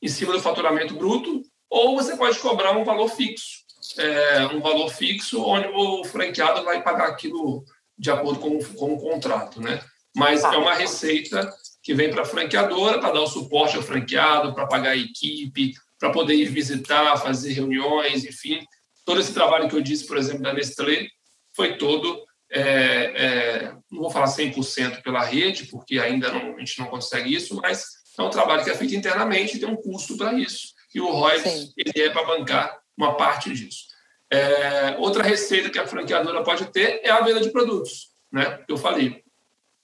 [0.00, 3.62] em cima do faturamento bruto, ou você pode cobrar um valor fixo.
[3.98, 7.64] É, um valor fixo onde o franqueado vai pagar aquilo
[7.98, 9.80] de acordo com, com o contrato, né?
[10.14, 14.54] Mas é uma receita que vem para a franqueadora para dar o suporte ao franqueado,
[14.54, 18.64] para pagar a equipe, para poder ir visitar, fazer reuniões, enfim.
[19.04, 21.08] Todo esse trabalho que eu disse, por exemplo, da Nestlé,
[21.54, 26.78] foi todo é, é, não vou falar 100% pela rede, porque ainda não, a gente
[26.78, 30.16] não consegue isso, mas é um trabalho que é feito internamente e tem um custo
[30.16, 30.74] para isso.
[30.94, 33.86] E o royalties ele é para bancar uma parte disso.
[34.30, 38.62] É, outra receita que a franqueadora pode ter é a venda de produtos, né?
[38.68, 39.22] Eu falei,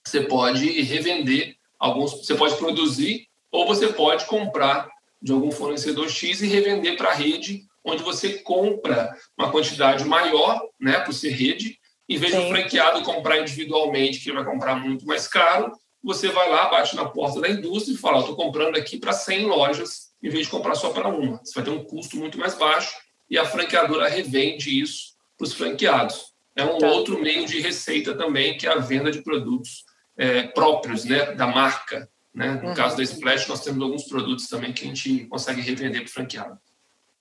[0.05, 4.89] você pode revender alguns, você pode produzir ou você pode comprar
[5.21, 10.61] de algum fornecedor X e revender para a rede, onde você compra uma quantidade maior,
[10.79, 12.41] né, por ser rede, em vez Sim.
[12.41, 15.71] do franqueado comprar individualmente, que vai comprar muito mais caro,
[16.03, 19.45] você vai lá, bate na porta da indústria e fala: estou comprando aqui para 100
[19.45, 21.37] lojas, em vez de comprar só para uma.
[21.43, 22.93] Você vai ter um custo muito mais baixo
[23.29, 26.33] e a franqueadora revende isso para os franqueados.
[26.55, 26.87] É um tá.
[26.87, 29.85] outro meio de receita também, que é a venda de produtos
[30.17, 32.09] é, próprios né, da marca.
[32.33, 32.59] Né?
[32.61, 32.73] No uhum.
[32.73, 36.11] caso da Splash, nós temos alguns produtos também que a gente consegue revender para o
[36.11, 36.59] franqueado.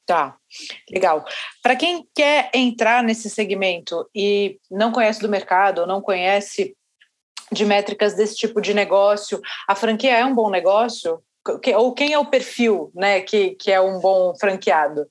[0.08, 0.36] Tá,
[0.90, 1.22] legal.
[1.62, 6.74] Para quem quer entrar nesse segmento e não conhece do mercado, não conhece
[7.52, 11.22] de métricas desse tipo de negócio, a franquia é um bom negócio?
[11.76, 15.06] Ou quem é o perfil né, que, que é um bom franqueado?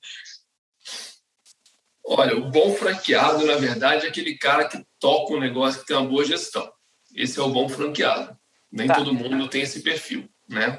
[2.04, 5.96] Olha, o bom franqueado, na verdade, é aquele cara que toca um negócio que tem
[5.96, 6.70] uma boa gestão.
[7.14, 8.36] Esse é o bom franqueado.
[8.70, 8.94] Nem tá.
[8.94, 10.78] todo mundo tem esse perfil, né?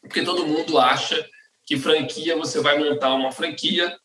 [0.00, 1.26] Porque todo mundo acha
[1.64, 3.96] que franquia você vai montar uma franquia,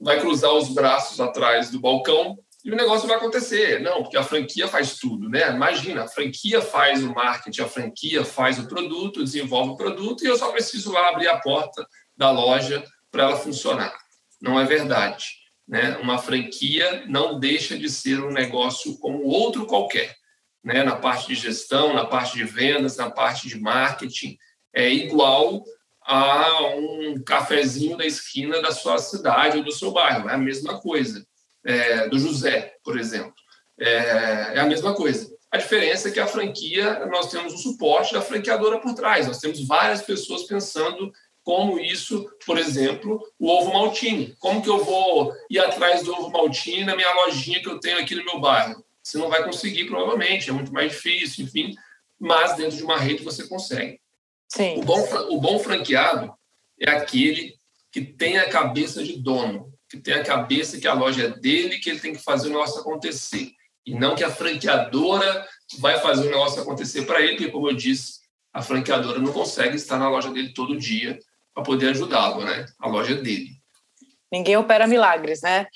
[0.00, 3.80] vai cruzar os braços atrás do balcão e o negócio vai acontecer.
[3.80, 5.52] Não, porque a franquia faz tudo, né?
[5.52, 10.26] Imagina, a franquia faz o marketing, a franquia faz o produto, desenvolve o produto e
[10.26, 13.96] eu só preciso lá abrir a porta da loja para ela funcionar.
[14.42, 15.26] Não é verdade.
[15.66, 15.96] Né?
[15.98, 20.16] Uma franquia não deixa de ser um negócio como outro qualquer.
[20.64, 20.82] Né?
[20.82, 24.36] Na parte de gestão, na parte de vendas, na parte de marketing,
[24.74, 25.62] é igual
[26.02, 30.28] a um cafezinho da esquina da sua cidade ou do seu bairro.
[30.28, 31.24] É a mesma coisa.
[31.66, 33.34] É, do José, por exemplo.
[33.78, 35.34] É, é, a mesma coisa.
[35.50, 39.26] A diferença é que a franquia, nós temos o suporte da franqueadora por trás.
[39.26, 44.34] Nós temos várias pessoas pensando como isso, por exemplo, o ovo maltine.
[44.38, 47.98] Como que eu vou ir atrás do ovo maltine na minha lojinha que eu tenho
[47.98, 48.84] aqui no meu bairro?
[49.02, 51.76] Você não vai conseguir, provavelmente, é muito mais difícil, enfim,
[52.18, 54.00] mas dentro de uma rede você consegue.
[54.48, 54.78] Sim.
[54.78, 55.00] O bom,
[55.30, 56.34] o bom franqueado
[56.80, 57.54] é aquele
[57.92, 61.78] que tem a cabeça de dono, que tem a cabeça que a loja é dele,
[61.78, 63.50] que ele tem que fazer o negócio acontecer.
[63.84, 65.46] E não que a franqueadora
[65.78, 68.20] vai fazer o negócio acontecer para ele, porque, como eu disse,
[68.52, 71.18] a franqueadora não consegue estar na loja dele todo dia
[71.54, 72.66] para poder ajudá-lo, né?
[72.78, 73.50] A loja é dele.
[74.32, 75.66] Ninguém opera milagres, né?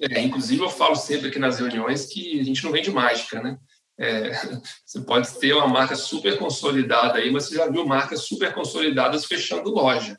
[0.00, 3.58] É, inclusive, eu falo sempre aqui nas reuniões que a gente não vende mágica, né?
[3.98, 4.30] É,
[4.84, 9.24] você pode ter uma marca super consolidada aí, mas você já viu marcas super consolidadas
[9.24, 10.18] fechando loja.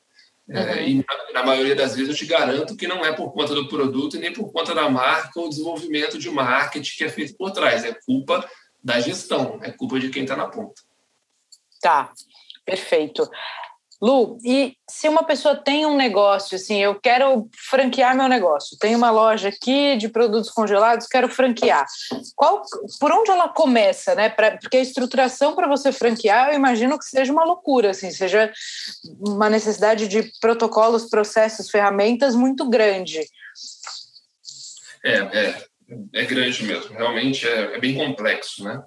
[0.51, 0.89] É.
[0.89, 3.67] E na, na, maioria das vezes eu te garanto que não é por conta do
[3.67, 7.51] produto e nem por conta da marca ou desenvolvimento de marketing que é feito por
[7.51, 7.83] trás.
[7.83, 8.49] É culpa
[8.83, 10.81] da gestão, é culpa de quem está na ponta.
[11.81, 12.11] Tá,
[12.65, 13.29] perfeito.
[14.01, 18.95] Lu, e se uma pessoa tem um negócio, assim, eu quero franquear meu negócio, tem
[18.95, 21.85] uma loja aqui de produtos congelados, quero franquear.
[22.33, 22.61] Qual,
[22.97, 24.29] por onde ela começa, né?
[24.29, 28.49] Pra, porque a estruturação para você franquear, eu imagino que seja uma loucura, assim, seja
[29.19, 33.19] uma necessidade de protocolos, processos, ferramentas muito grande.
[35.03, 35.65] É, é,
[36.13, 38.81] é grande mesmo, realmente é, é bem complexo, né?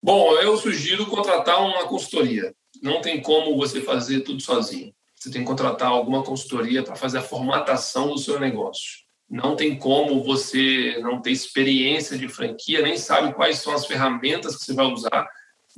[0.00, 4.94] Bom, eu sugiro contratar uma consultoria não tem como você fazer tudo sozinho.
[5.14, 9.06] Você tem que contratar alguma consultoria para fazer a formatação do seu negócio.
[9.28, 14.56] Não tem como você não ter experiência de franquia, nem sabe quais são as ferramentas
[14.56, 15.26] que você vai usar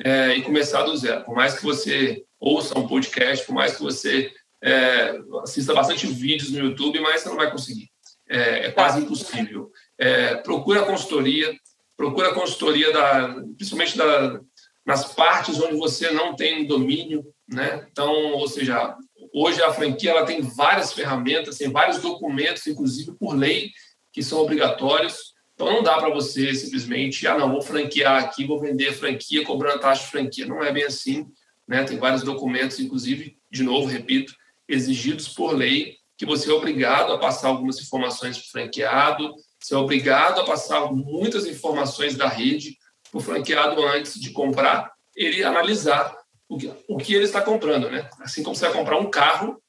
[0.05, 1.25] é, e começar do zero.
[1.25, 4.31] Por mais que você ouça um podcast, por mais que você
[4.63, 7.89] é, assista bastante vídeos no YouTube, mas você não vai conseguir.
[8.29, 9.71] É, é quase impossível.
[9.97, 11.57] É, procura a consultoria,
[11.97, 14.41] procura a consultoria da, principalmente da,
[14.89, 17.87] nas partes onde você não tem domínio, né?
[17.93, 18.97] Então, ou seja,
[19.35, 23.71] hoje a franquia ela tem várias ferramentas, tem vários documentos, inclusive por lei,
[24.11, 25.35] que são obrigatórios.
[25.53, 29.79] Então, não dá para você simplesmente, ah, não, vou franquear aqui, vou vender franquia cobrando
[29.79, 30.47] taxa de franquia.
[30.47, 31.27] Não é bem assim,
[31.69, 31.85] né?
[31.85, 34.35] Tem vários documentos, inclusive, de novo, repito,
[34.67, 39.75] exigidos por lei, que você é obrigado a passar algumas informações para o franqueado, você
[39.75, 42.79] é obrigado a passar muitas informações da rede,
[43.13, 46.17] o franqueado, antes de comprar, ele analisar
[46.49, 47.91] o que, o que ele está comprando.
[47.91, 48.09] Né?
[48.21, 49.61] Assim como você vai comprar um carro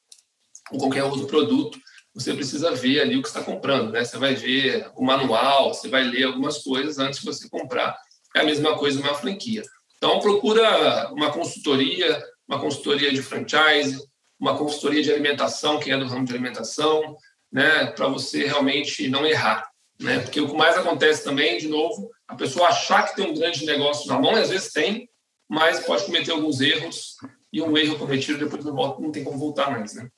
[0.72, 1.80] ou qualquer outro produto,
[2.14, 3.92] você precisa ver ali o que está comprando.
[3.92, 4.04] Né?
[4.04, 7.98] Você vai ver o manual, você vai ler algumas coisas antes de você comprar.
[8.36, 9.64] É a mesma coisa uma franquia.
[9.98, 14.00] Então, procura uma consultoria, uma consultoria de franchise,
[14.40, 17.18] uma consultoria de alimentação, quem é do ramo de alimentação,
[17.52, 19.69] né, para você realmente não errar.
[20.00, 20.20] Né?
[20.20, 23.66] Porque o que mais acontece também, de novo, a pessoa achar que tem um grande
[23.66, 25.10] negócio na mão, e às vezes tem,
[25.48, 27.18] mas pode cometer alguns erros,
[27.52, 30.10] e um erro cometido depois não, volta, não tem como voltar mais, né?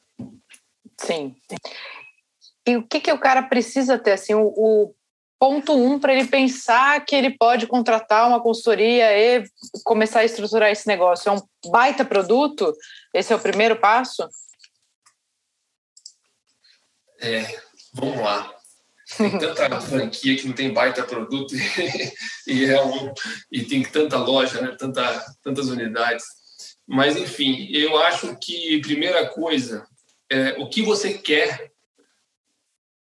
[0.99, 1.35] Sim.
[2.67, 4.93] E o que, que o cara precisa ter, assim, o, o
[5.39, 9.43] ponto um para ele pensar que ele pode contratar uma consultoria e
[9.83, 11.29] começar a estruturar esse negócio?
[11.29, 12.71] É um baita produto?
[13.11, 14.29] Esse é o primeiro passo?
[17.19, 17.59] É,
[17.93, 18.60] vamos lá.
[19.17, 21.53] Tem tanta franquia que não tem baita produto
[22.47, 23.13] e, e, é um,
[23.51, 24.75] e tem tanta loja, né?
[24.77, 26.25] tanta, tantas unidades.
[26.87, 29.85] Mas, enfim, eu acho que, primeira coisa,
[30.29, 31.71] é, o que você quer,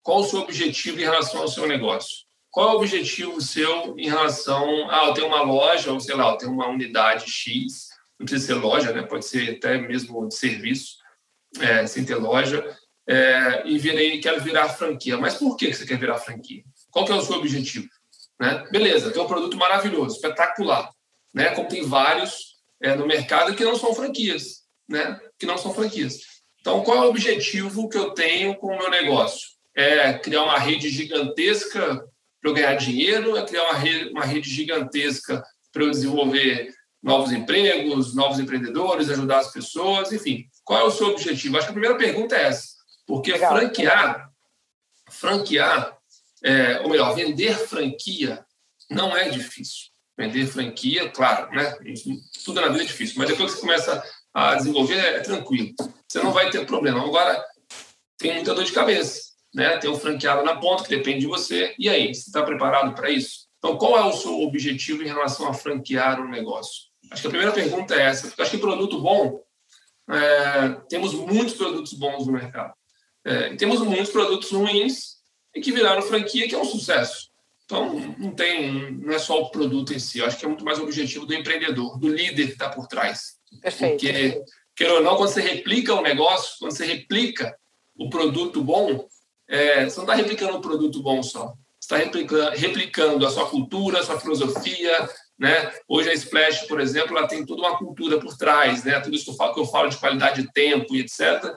[0.03, 2.27] qual o seu objetivo em relação ao seu negócio?
[2.51, 6.14] Qual é o objetivo seu em relação a, ah, eu tenho uma loja, ou sei
[6.14, 9.03] lá, eu tenho uma unidade X, não precisa ser loja, né?
[9.03, 10.97] pode ser até mesmo de serviço,
[11.61, 12.77] é, sem ter loja,
[13.09, 15.16] é, e virei, quero virar franquia.
[15.16, 16.62] Mas por que você quer virar franquia?
[16.90, 17.88] Qual que é o seu objetivo?
[18.40, 18.66] Né?
[18.71, 20.90] Beleza, tem um produto maravilhoso, espetacular,
[21.35, 21.51] né?
[21.51, 25.18] Como tem vários é, no mercado que não são franquias, né?
[25.38, 26.21] Que não são franquias.
[26.61, 29.59] Então, qual é o objetivo que eu tenho com o meu negócio?
[29.79, 32.05] é criar uma rede gigantesca
[32.40, 35.40] para eu ganhar dinheiro, é criar uma rede, uma rede gigantesca
[35.73, 40.47] para eu desenvolver novos empregos, novos empreendedores, ajudar as pessoas, enfim.
[40.64, 41.57] Qual é o seu objetivo?
[41.57, 42.78] Acho que a primeira pergunta é essa.
[43.09, 43.57] Porque Legal.
[43.57, 44.31] franquear,
[45.09, 45.99] franquear,
[46.44, 48.44] é, ou melhor, vender franquia
[48.90, 49.87] não é difícil.
[50.16, 51.75] Vender franquia, claro, né?
[52.44, 55.75] Tudo na vida é difícil, mas depois que você começa a desenvolver, é tranquilo.
[56.07, 57.03] Você não vai ter problema.
[57.03, 57.42] Agora,
[58.18, 59.23] tem muita dor de cabeça,
[59.55, 59.79] né?
[59.79, 61.75] Tem um franqueado na ponta que depende de você.
[61.79, 63.47] E aí, você está preparado para isso?
[63.57, 66.88] Então, qual é o seu objetivo em relação a franquear um negócio?
[67.11, 68.35] Acho que a primeira pergunta é essa.
[68.38, 69.40] Acho que produto bom,
[70.11, 72.75] é, temos muitos produtos bons no mercado.
[73.25, 75.19] É, temos muitos produtos ruins
[75.55, 77.29] e que viraram franquia, que é um sucesso.
[77.65, 80.23] Então, não tem, não é só o produto em si.
[80.23, 83.37] acho que é muito mais o objetivo do empreendedor, do líder que está por trás.
[83.61, 84.01] Perfeito.
[84.01, 84.43] Porque,
[84.75, 87.55] queira ou não, quando você replica o um negócio, quando você replica
[87.95, 89.07] o produto bom,
[89.47, 91.53] é, você não está replicando um produto bom só.
[91.79, 95.73] Você está replicando, replicando a sua cultura, a sua filosofia, né?
[95.87, 98.99] Hoje a Splash, por exemplo, ela tem toda uma cultura por trás, né?
[98.99, 101.57] tudo isso que eu falo, que eu falo de qualidade de tempo e etc.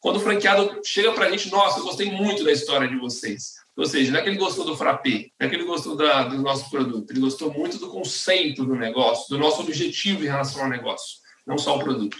[0.00, 3.60] Quando o franqueado chega para a gente, nossa, eu gostei muito da história de vocês.
[3.76, 6.24] Ou seja, não é que ele gostou do frappé, não é que ele gostou da,
[6.24, 10.62] do nosso produto, ele gostou muito do conceito do negócio, do nosso objetivo em relação
[10.62, 12.16] ao negócio, não só o produto.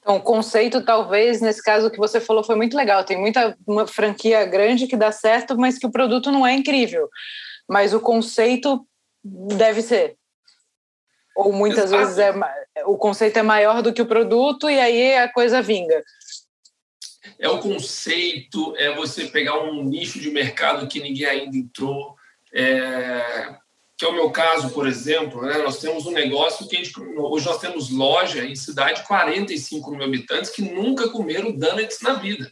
[0.00, 3.02] Então, o conceito, talvez, nesse caso que você falou, foi muito legal.
[3.04, 7.08] Tem muita uma franquia grande que dá certo, mas que o produto não é incrível.
[7.66, 8.86] Mas o conceito
[9.24, 10.16] deve ser.
[11.34, 12.02] Ou muitas Exato.
[12.02, 16.04] vezes é, o conceito é maior do que o produto e aí a coisa vinga.
[17.38, 22.14] É o conceito, é você pegar um nicho de mercado que ninguém ainda entrou,
[22.52, 23.56] é,
[23.96, 25.42] que é o meu caso, por exemplo.
[25.42, 25.58] Né?
[25.58, 30.04] Nós temos um negócio que gente, hoje nós temos loja em cidade de 45 mil
[30.04, 32.50] habitantes que nunca comeram donuts na vida.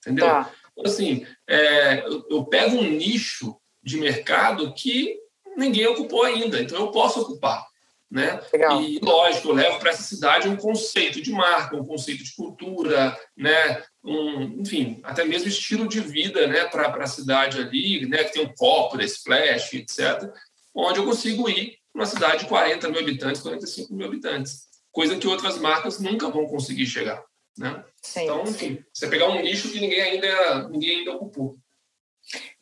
[0.00, 0.26] Entendeu?
[0.26, 0.52] Tá.
[0.72, 5.18] Então, assim, é, eu, eu pego um nicho de mercado que
[5.56, 7.65] ninguém ocupou ainda, então eu posso ocupar.
[8.10, 8.40] Né?
[8.52, 8.80] Legal.
[8.82, 13.18] E lógico, eu levo para essa cidade um conceito de marca, um conceito de cultura,
[13.36, 13.82] né?
[14.04, 16.66] um, enfim, até mesmo estilo de vida né?
[16.66, 18.22] para a cidade ali, né?
[18.24, 20.30] que tem um copo da Splash, etc.,
[20.74, 25.26] onde eu consigo ir uma cidade de 40 mil habitantes, 45 mil habitantes, coisa que
[25.26, 27.24] outras marcas nunca vão conseguir chegar.
[27.58, 27.82] Né?
[28.02, 31.56] Sim, então, enfim, você pegar um nicho que ninguém ainda, ninguém ainda ocupou.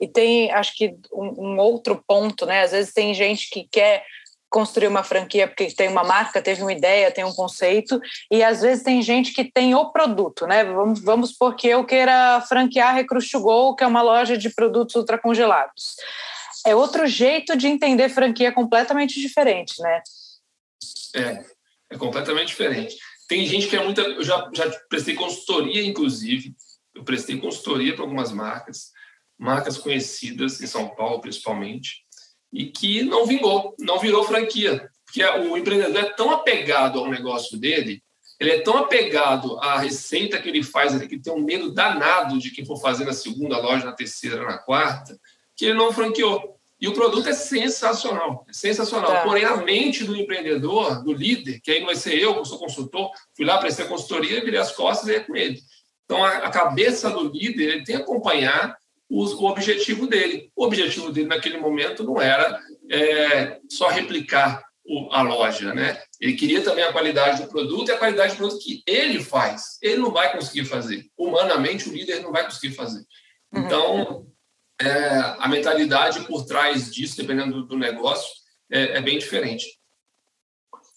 [0.01, 2.63] E tem, acho que, um, um, outro ponto, né?
[2.63, 4.05] Às vezes tem gente que quer
[4.55, 8.63] construir uma franquia porque tem uma marca, teve uma ideia, tem um conceito, e às
[8.63, 10.63] vezes tem gente que tem o produto, né?
[10.63, 15.97] Vamos, vamos porque eu queira franquear Recruit Go, que é uma loja de produtos ultracongelados.
[16.65, 20.01] É outro jeito de entender franquia completamente diferente, né?
[21.17, 21.45] É,
[21.91, 22.97] é completamente diferente.
[23.29, 24.03] Tem gente que é muita.
[24.03, 26.55] Eu já, já prestei consultoria, inclusive.
[26.95, 28.93] Eu prestei consultoria para algumas marcas
[29.37, 32.04] marcas conhecidas em São Paulo, principalmente,
[32.55, 34.89] e que não vingou, não virou franquia.
[35.05, 38.03] Porque o empreendedor é tão apegado ao negócio dele,
[38.39, 42.39] ele é tão apegado à receita que ele faz ali, que tem um medo danado
[42.39, 45.19] de quem for fazer na segunda loja, na terceira, na quarta,
[45.57, 46.55] que ele não franqueou.
[46.81, 49.11] E o produto é sensacional, é sensacional.
[49.11, 49.23] Tá.
[49.23, 52.45] Porém, a mente do empreendedor, do líder, que aí não vai ser eu, que eu
[52.45, 55.61] sou consultor, fui lá, prestei consultoria, virei as costas e ia com ele.
[56.05, 58.77] Então, a, a cabeça do líder, ele tem que acompanhar
[59.09, 60.51] o, objetivo dele.
[60.57, 66.03] O objetivo dele naquele momento não era é, só replicar o, a loja, né?
[66.21, 69.79] Ele queria também a qualidade do produto e a qualidade do produto que ele faz.
[69.83, 71.07] Ele não vai conseguir fazer.
[71.17, 73.05] Humanamente, o líder não vai conseguir fazer.
[73.53, 73.65] Uhum.
[73.65, 74.27] Então,
[74.81, 74.89] é,
[75.39, 78.29] a mentalidade por trás disso, dependendo do, do negócio,
[78.71, 79.65] é, é bem diferente.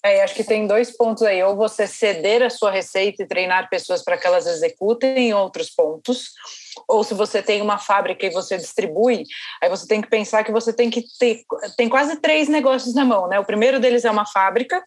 [0.04, 1.42] É, acho que tem dois pontos aí.
[1.44, 6.32] Ou você ceder a sua receita e treinar pessoas para que elas executem outros pontos.
[6.88, 9.24] Ou se você tem uma fábrica e você distribui,
[9.62, 11.44] aí você tem que pensar que você tem que ter.
[11.78, 13.40] Tem quase três negócios na mão, né?
[13.40, 14.84] O primeiro deles é uma fábrica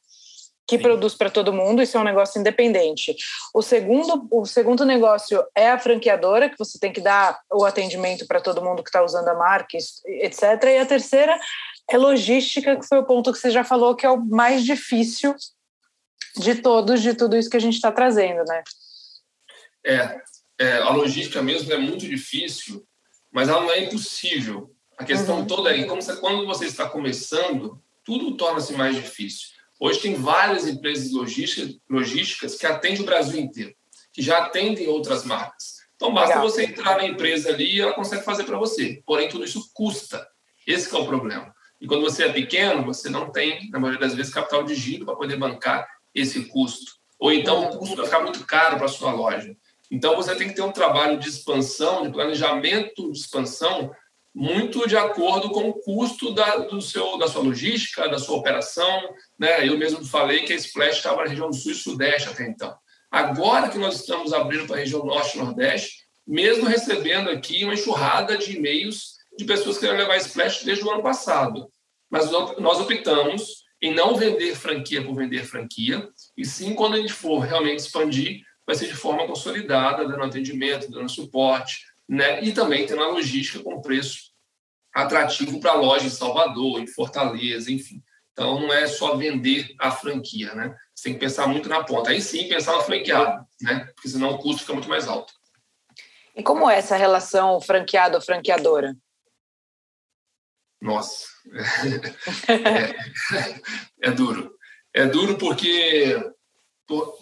[0.71, 0.83] que Sim.
[0.83, 3.17] produz para todo mundo, isso é um negócio independente.
[3.53, 8.25] O segundo, o segundo negócio é a franqueadora, que você tem que dar o atendimento
[8.25, 10.43] para todo mundo que está usando a marca, etc.
[10.67, 11.37] E a terceira
[11.91, 15.35] é logística, que foi o ponto que você já falou, que é o mais difícil
[16.37, 18.63] de todos, de tudo isso que a gente está trazendo, né?
[19.85, 20.21] É,
[20.61, 22.87] é, a logística mesmo é muito difícil,
[23.33, 24.71] mas ela não é impossível.
[24.99, 25.47] A questão uhum.
[25.47, 29.49] toda é como você, quando você está começando, tudo torna-se mais difícil.
[29.81, 33.75] Hoje tem várias empresas logísticas, logísticas que atendem o Brasil inteiro,
[34.13, 35.81] que já atendem outras marcas.
[35.97, 36.51] Então basta Legal.
[36.51, 39.03] você entrar na empresa ali e ela consegue fazer para você.
[39.07, 40.27] Porém, tudo isso custa.
[40.67, 41.55] Esse é o problema.
[41.81, 45.07] E quando você é pequeno, você não tem, na maioria das vezes, capital de giro
[45.07, 46.93] para poder bancar esse custo.
[47.19, 49.57] Ou então o custo vai ficar muito caro para a sua loja.
[49.91, 53.91] Então, você tem que ter um trabalho de expansão, de planejamento de expansão,
[54.35, 59.15] muito de acordo com o custo da, do seu, da sua logística, da sua operação.
[59.39, 59.67] Né?
[59.67, 62.75] Eu mesmo falei que a Splash estava na região do Sul e Sudeste até então.
[63.11, 67.75] Agora que nós estamos abrindo para a região Norte e Nordeste, mesmo recebendo aqui uma
[67.75, 71.69] enxurrada de e-mails de pessoas querendo levar Splash desde o ano passado.
[72.09, 77.13] Mas nós optamos em não vender franquia por vender franquia, e sim, quando a gente
[77.13, 82.41] for realmente expandir, vai ser de forma consolidada, dando atendimento, dando suporte, né?
[82.43, 84.31] e também tendo a logística com preço
[84.95, 88.01] atrativo para a loja em Salvador, em Fortaleza, enfim.
[88.33, 90.75] Então, não é só vender a franquia, né?
[90.95, 92.11] Você tem que pensar muito na ponta.
[92.11, 93.91] Aí sim, pensar no franqueado, né?
[93.95, 95.33] Porque senão o custo fica muito mais alto.
[96.35, 98.97] E como é essa relação franqueado-franqueadora?
[100.81, 101.27] Nossa,
[102.49, 104.55] é, é, duro.
[104.95, 106.17] É duro porque,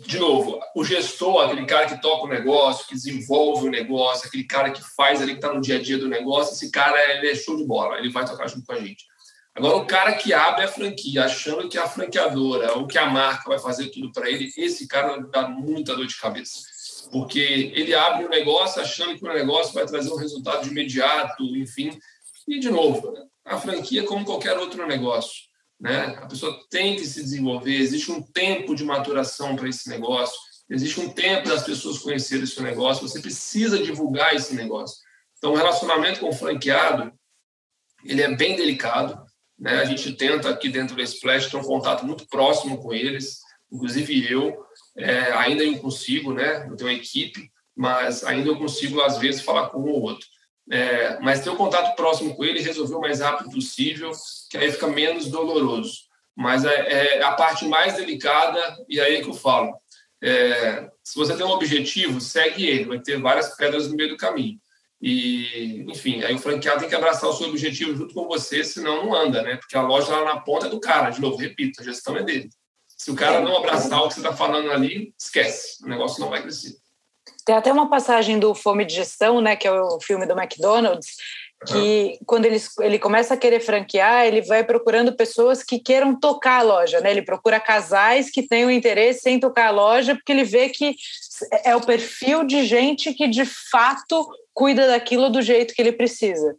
[0.01, 4.45] de novo, o gestor, aquele cara que toca o negócio, que desenvolve o negócio, aquele
[4.45, 7.31] cara que faz ali, que está no dia a dia do negócio, esse cara ele
[7.31, 9.05] é show de bola, ele vai tocar junto com a gente.
[9.55, 13.49] Agora, o cara que abre a franquia, achando que a franqueadora ou que a marca
[13.49, 16.61] vai fazer tudo para ele, esse cara dá muita dor de cabeça.
[17.11, 17.41] Porque
[17.75, 21.99] ele abre o negócio achando que o negócio vai trazer um resultado imediato, enfim.
[22.47, 23.13] E, de novo,
[23.45, 25.48] a franquia, como qualquer outro negócio,
[25.81, 26.17] né?
[26.21, 30.37] a pessoa tem que se desenvolver, existe um tempo de maturação para esse negócio,
[30.69, 34.99] existe um tempo das pessoas conhecerem esse negócio, você precisa divulgar esse negócio.
[35.39, 37.13] Então, o relacionamento com o franqueado,
[38.05, 39.25] ele é bem delicado,
[39.59, 39.81] né?
[39.81, 44.31] A gente tenta aqui dentro do Splash ter um contato muito próximo com eles, inclusive
[44.31, 44.65] eu,
[44.97, 46.67] é, ainda eu consigo, né?
[46.69, 50.27] Eu tenho uma equipe, mas ainda eu consigo, às vezes, falar com um ou outro.
[50.71, 54.11] É, mas ter um contato próximo com ele, resolver o mais rápido possível,
[54.51, 56.09] que aí fica menos doloroso.
[56.37, 59.75] Mas é, é a parte mais delicada, e aí é que eu falo.
[60.23, 64.17] É, se você tem um objetivo, segue ele, vai ter várias pedras no meio do
[64.17, 64.59] caminho.
[65.01, 69.05] E, enfim, aí o franqueado tem que abraçar o seu objetivo junto com você, senão
[69.05, 69.57] não anda, né?
[69.57, 72.23] Porque a loja lá na ponta é do cara, de novo, repito, a gestão é
[72.23, 72.51] dele.
[72.97, 76.31] Se o cara não abraçar o que você está falando ali, esquece, o negócio não
[76.31, 76.77] vai crescer.
[77.49, 81.17] Tem até uma passagem do Fome de Gestão, né, que é o filme do McDonald's,
[81.67, 86.59] que quando ele, ele começa a querer franquear, ele vai procurando pessoas que queiram tocar
[86.59, 87.11] a loja, né?
[87.11, 90.95] Ele procura casais que tenham interesse em tocar a loja, porque ele vê que
[91.65, 96.55] é o perfil de gente que de fato cuida daquilo do jeito que ele precisa.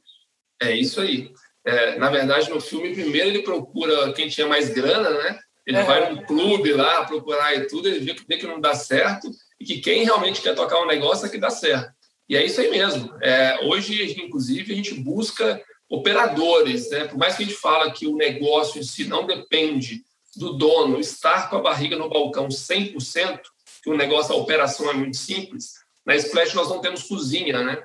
[0.60, 1.32] É isso aí.
[1.68, 5.38] É, na verdade, no filme, primeiro ele procura quem tinha mais grana, né?
[5.68, 5.86] Ele uhum.
[5.86, 9.30] vai num clube lá procurar e tudo, ele vê que, vê que não dá certo
[9.60, 11.92] e que quem realmente quer tocar um negócio é que dá certo.
[12.28, 13.12] E é isso aí mesmo.
[13.22, 17.06] É, hoje, inclusive, a gente busca operadores, né?
[17.06, 20.04] Por mais que a gente fala que o negócio em si não depende
[20.36, 23.42] do dono estar com a barriga no balcão 100%,
[23.84, 25.74] que o negócio, a operação é muito simples,
[26.06, 27.84] na Splash nós não temos cozinha, né?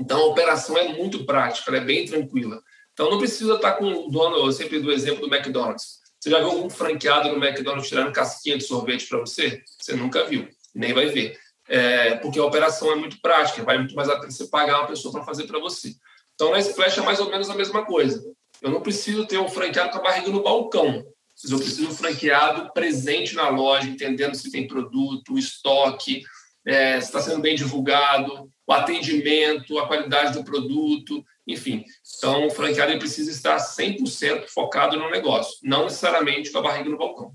[0.00, 2.60] Então a operação é muito prática, ela é bem tranquila.
[2.92, 5.98] Então não precisa estar com o dono, eu sempre dou o exemplo do McDonald's.
[6.18, 9.62] Você já viu algum franqueado no McDonald's tirando casquinha de sorvete para você?
[9.78, 10.48] Você nunca viu,
[10.78, 11.38] nem vai ver.
[11.68, 14.86] É, porque a operação é muito prática, vai muito mais a pena você pagar uma
[14.86, 15.92] pessoa para fazer para você.
[16.34, 18.24] Então na Splash é mais ou menos a mesma coisa.
[18.62, 21.04] Eu não preciso ter um franqueado com a barriga no balcão.
[21.48, 26.22] Eu preciso um franqueado presente na loja, entendendo se tem produto, estoque,
[26.66, 31.84] é, se está sendo bem divulgado, o atendimento, a qualidade do produto, enfim.
[32.16, 36.98] Então, o franqueado precisa estar 100% focado no negócio, não necessariamente com a barriga no
[36.98, 37.32] balcão.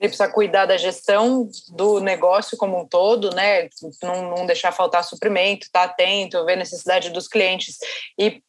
[0.00, 3.68] Ele precisa cuidar da gestão do negócio como um todo, né?
[4.02, 7.78] Não, não deixar faltar suprimento, estar tá atento, ver a necessidade dos clientes
[8.18, 8.42] e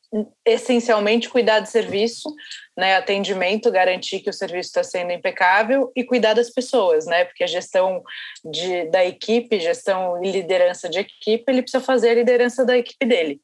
[0.45, 2.33] essencialmente cuidar de serviço,
[2.75, 7.43] né, atendimento, garantir que o serviço está sendo impecável e cuidar das pessoas, né, porque
[7.43, 8.01] a gestão
[8.43, 13.05] de, da equipe, gestão e liderança de equipe, ele precisa fazer a liderança da equipe
[13.05, 13.39] dele.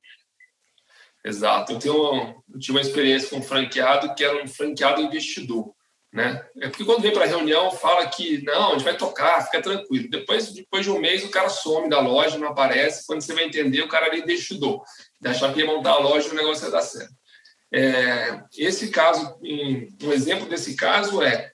[1.23, 1.73] Exato.
[1.73, 5.73] Eu, tenho uma, eu tive uma experiência com um franqueado que era um franqueado investidor.
[6.15, 6.47] Né?
[6.61, 9.61] É porque quando vem para a reunião fala que não, a gente vai tocar, fica
[9.61, 10.09] tranquilo.
[10.09, 13.05] Depois, depois de um mês o cara some da loja, não aparece.
[13.05, 14.81] Quando você vai entender, o cara ali investidor.
[15.25, 17.13] Achava que montar a loja e o negócio ia dar certo.
[17.69, 21.51] É, esse caso, um exemplo desse caso é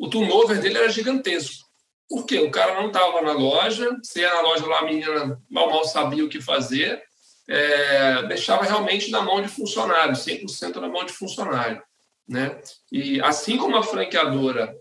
[0.00, 1.66] o turnover dele era gigantesco.
[2.08, 2.38] Por quê?
[2.38, 5.84] O cara não estava na loja, se ia na loja lá, a menina mal mal
[5.84, 7.02] sabia o que fazer,
[7.46, 11.82] é, deixava realmente na mão de funcionário, 100% na mão de funcionário.
[12.28, 12.58] Né?
[12.90, 14.74] E assim como a franqueadora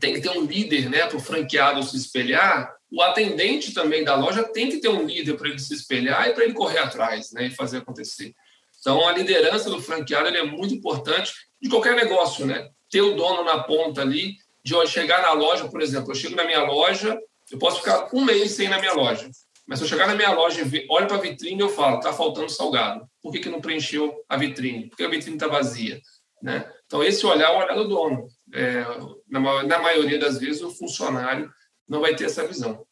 [0.00, 4.14] tem que ter um líder né, para o franqueado se espelhar, o atendente também da
[4.14, 7.32] loja tem que ter um líder para ele se espelhar e para ele correr atrás
[7.32, 8.34] né, e fazer acontecer.
[8.78, 12.68] Então, a liderança do franqueado é muito importante de qualquer negócio, né?
[12.90, 16.44] Ter o dono na ponta ali, de chegar na loja, por exemplo, eu chego na
[16.44, 17.18] minha loja,
[17.50, 19.30] Eu posso ficar um mês sem ir na minha loja.
[19.66, 22.12] Mas se eu chegar na minha loja e olho para a vitrine, eu falo, está
[22.12, 23.08] faltando salgado.
[23.22, 24.88] Por que, que não preencheu a vitrine?
[24.88, 26.00] Por que a vitrine está vazia?
[26.42, 26.70] Né?
[26.86, 28.26] Então, esse olhar é o olhar do dono.
[28.54, 28.84] É,
[29.28, 31.50] na, na maioria das vezes, o funcionário
[31.88, 32.86] não vai ter essa visão.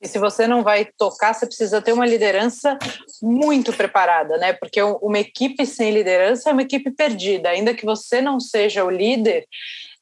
[0.00, 2.78] E se você não vai tocar, você precisa ter uma liderança
[3.22, 4.52] muito preparada, né?
[4.52, 7.48] Porque uma equipe sem liderança é uma equipe perdida.
[7.48, 9.46] Ainda que você não seja o líder,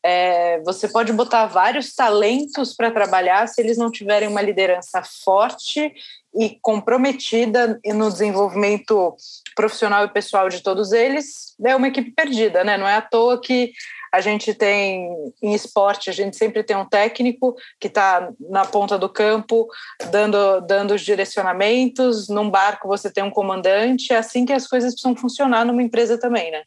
[0.04, 5.90] é, você pode botar vários talentos para trabalhar se eles não tiverem uma liderança forte
[6.36, 9.16] e comprometida no desenvolvimento
[9.56, 11.54] profissional e pessoal de todos eles.
[11.64, 12.76] É uma equipe perdida, né?
[12.76, 13.72] Não é à toa que
[14.12, 15.08] a gente tem
[15.42, 19.66] em esporte, a gente sempre tem um técnico que está na ponta do campo,
[20.10, 22.28] dando, dando os direcionamentos.
[22.28, 24.12] Num barco você tem um comandante.
[24.12, 26.62] É assim que as coisas precisam funcionar numa empresa também, né?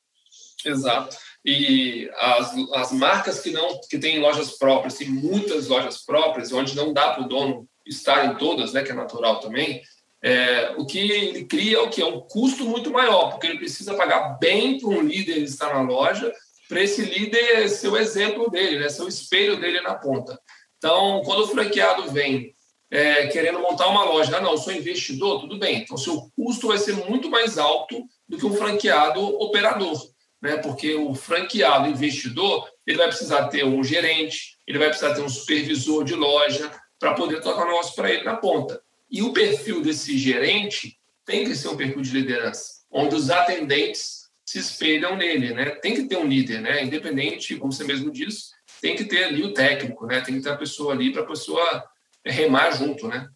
[0.65, 1.26] Exato.
[1.49, 6.75] E as, as marcas que não que têm lojas próprias, tem muitas lojas próprias, onde
[6.75, 9.81] não dá para o dono estar em todas, né, que é natural também,
[10.21, 13.59] é, o que ele cria é o que é um custo muito maior, porque ele
[13.59, 16.33] precisa pagar bem para um líder estar na loja
[16.67, 18.89] para esse líder ser o exemplo dele, né?
[18.89, 20.37] ser o espelho dele na ponta.
[20.77, 22.53] Então, quando o franqueado vem
[22.91, 25.77] é, querendo montar uma loja, ah, não, eu sou investidor, tudo bem.
[25.77, 29.97] Então, seu custo vai ser muito mais alto do que um franqueado operador,
[30.41, 30.57] né?
[30.57, 35.29] Porque o franqueado investidor, ele vai precisar ter um gerente, ele vai precisar ter um
[35.29, 38.81] supervisor de loja para poder tocar o negócio para ele na ponta.
[39.09, 44.27] E o perfil desse gerente tem que ser um perfil de liderança, onde os atendentes
[44.45, 45.71] se espelham nele, né?
[45.71, 46.83] Tem que ter um líder, né?
[46.83, 50.21] Independente, como você mesmo disse, tem que ter ali o técnico, né?
[50.21, 51.83] Tem que ter a pessoa ali para a pessoa
[52.25, 53.27] remar junto, né?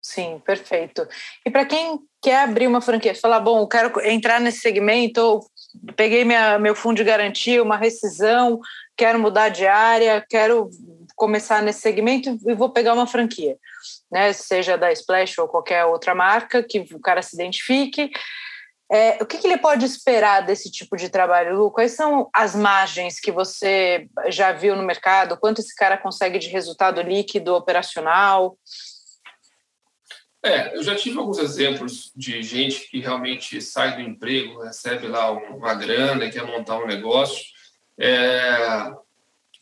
[0.00, 1.06] Sim, perfeito.
[1.44, 5.40] E para quem quer abrir uma franquia, falar, bom, eu quero entrar nesse segmento,
[5.96, 8.60] peguei minha, meu fundo de garantia, uma rescisão,
[8.96, 10.70] quero mudar de área, quero
[11.16, 13.56] começar nesse segmento e vou pegar uma franquia,
[14.10, 14.32] né?
[14.32, 18.10] Seja da Splash ou qualquer outra marca que o cara se identifique.
[18.92, 21.70] É, o que, que, ele pode esperar desse tipo de trabalho, Lu?
[21.70, 25.36] Quais são as margens que você já viu no mercado?
[25.36, 28.56] Quanto esse cara consegue de resultado líquido operacional?
[30.42, 35.30] É, eu já tive alguns exemplos de gente que realmente sai do emprego, recebe lá
[35.30, 37.44] uma grana e quer montar um negócio.
[37.98, 38.90] É,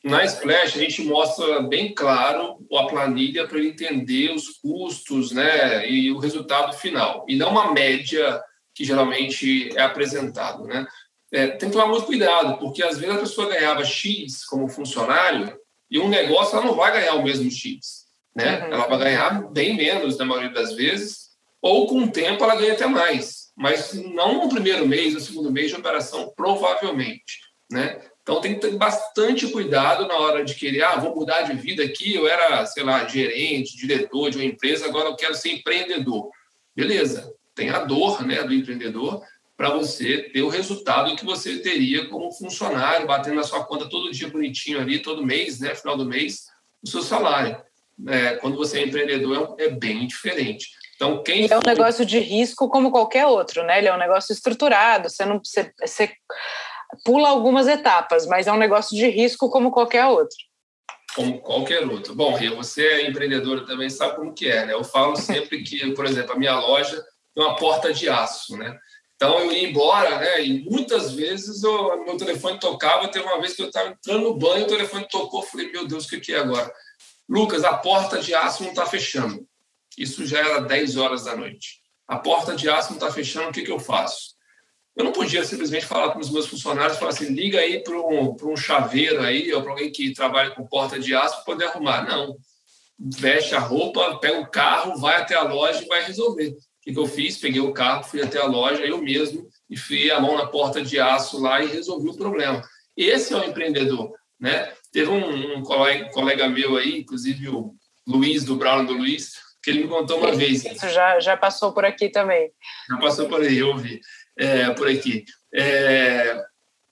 [0.04, 5.90] na Splash, a gente mostra bem claro a planilha para ele entender os custos né,
[5.90, 8.40] e o resultado final, e não uma média
[8.72, 10.64] que geralmente é apresentado.
[10.64, 10.86] Né?
[11.32, 15.58] É, tem que tomar muito cuidado, porque às vezes a pessoa ganhava X como funcionário
[15.90, 17.97] e um negócio ela não vai ganhar o mesmo X.
[18.38, 18.60] Né?
[18.60, 18.72] Uhum.
[18.72, 21.30] Ela vai ganhar bem menos na maioria das vezes,
[21.60, 25.50] ou com o tempo ela ganha até mais, mas não no primeiro mês, no segundo
[25.50, 27.40] mês de operação, provavelmente.
[27.68, 28.00] Né?
[28.22, 31.82] Então tem que ter bastante cuidado na hora de querer, ah, vou mudar de vida
[31.82, 36.30] aqui, eu era, sei lá, gerente, diretor de uma empresa, agora eu quero ser empreendedor.
[36.76, 39.20] Beleza, tem a dor né, do empreendedor
[39.56, 44.12] para você ter o resultado que você teria como funcionário, batendo na sua conta todo
[44.12, 46.44] dia bonitinho ali, todo mês, né, final do mês,
[46.80, 47.60] o seu salário.
[48.06, 50.68] É, quando você é empreendedor, é, é bem diferente.
[50.94, 53.78] Então, quem é um negócio de risco como qualquer outro, né?
[53.78, 56.12] Ele é um negócio estruturado, você não você, você
[57.04, 60.36] pula algumas etapas, mas é um negócio de risco como qualquer outro.
[61.14, 62.14] Como qualquer outro.
[62.14, 64.72] Bom, Ria, você é empreendedora também, sabe como que é, né?
[64.72, 67.02] Eu falo sempre que, por exemplo, a minha loja
[67.36, 68.76] uma porta de aço, né?
[69.14, 70.44] Então eu ia embora, né?
[70.44, 73.08] E muitas vezes eu, meu telefone tocava.
[73.08, 75.42] Teve uma vez que eu estava entrando no banho, o telefone tocou.
[75.42, 76.72] Falei, meu Deus, o que, que é agora?
[77.28, 79.46] Lucas, a porta de aço não está fechando.
[79.96, 81.80] Isso já era 10 horas da noite.
[82.06, 84.36] A porta de aço não está fechando, o que, que eu faço?
[84.96, 88.36] Eu não podia simplesmente falar com os meus funcionários, falar assim, liga aí para um,
[88.42, 92.06] um chaveiro aí, ou para alguém que trabalha com porta de aço para poder arrumar.
[92.08, 92.36] Não.
[92.98, 96.56] Veste a roupa, pega o carro, vai até a loja e vai resolver
[96.88, 97.36] que, que eu fiz?
[97.36, 100.82] Peguei o carro, fui até a loja, eu mesmo, e fui a mão na porta
[100.82, 102.62] de aço lá e resolvi o problema.
[102.96, 104.72] Esse é o empreendedor, né?
[104.92, 107.74] Teve um, um colega, colega, meu aí, inclusive o
[108.06, 110.64] Luiz, do Brown do Luiz, que ele me contou uma vez.
[110.64, 112.50] Isso já, já passou por aqui também.
[112.88, 114.00] Já passou por aí, eu vi.
[114.36, 115.24] É, por aqui.
[115.52, 116.42] É,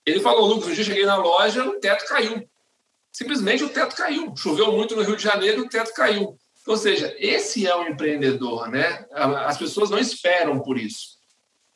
[0.05, 2.49] ele falou, Lucas, um dia eu cheguei na loja, o teto caiu.
[3.13, 4.35] Simplesmente o teto caiu.
[4.37, 6.37] Choveu muito no Rio de Janeiro, o teto caiu.
[6.67, 9.07] Ou seja, esse é o empreendedor, né?
[9.13, 11.17] As pessoas não esperam por isso.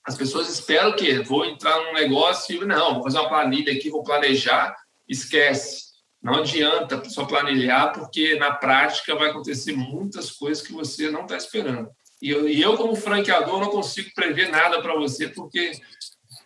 [0.05, 3.91] As pessoas esperam que vou entrar num negócio e não, vou fazer uma planilha aqui,
[3.91, 4.75] vou planejar,
[5.09, 5.90] esquece.
[6.23, 11.37] Não adianta só planilhar, porque na prática vai acontecer muitas coisas que você não está
[11.37, 11.91] esperando.
[12.21, 15.73] E eu, e eu, como franqueador, não consigo prever nada para você, porque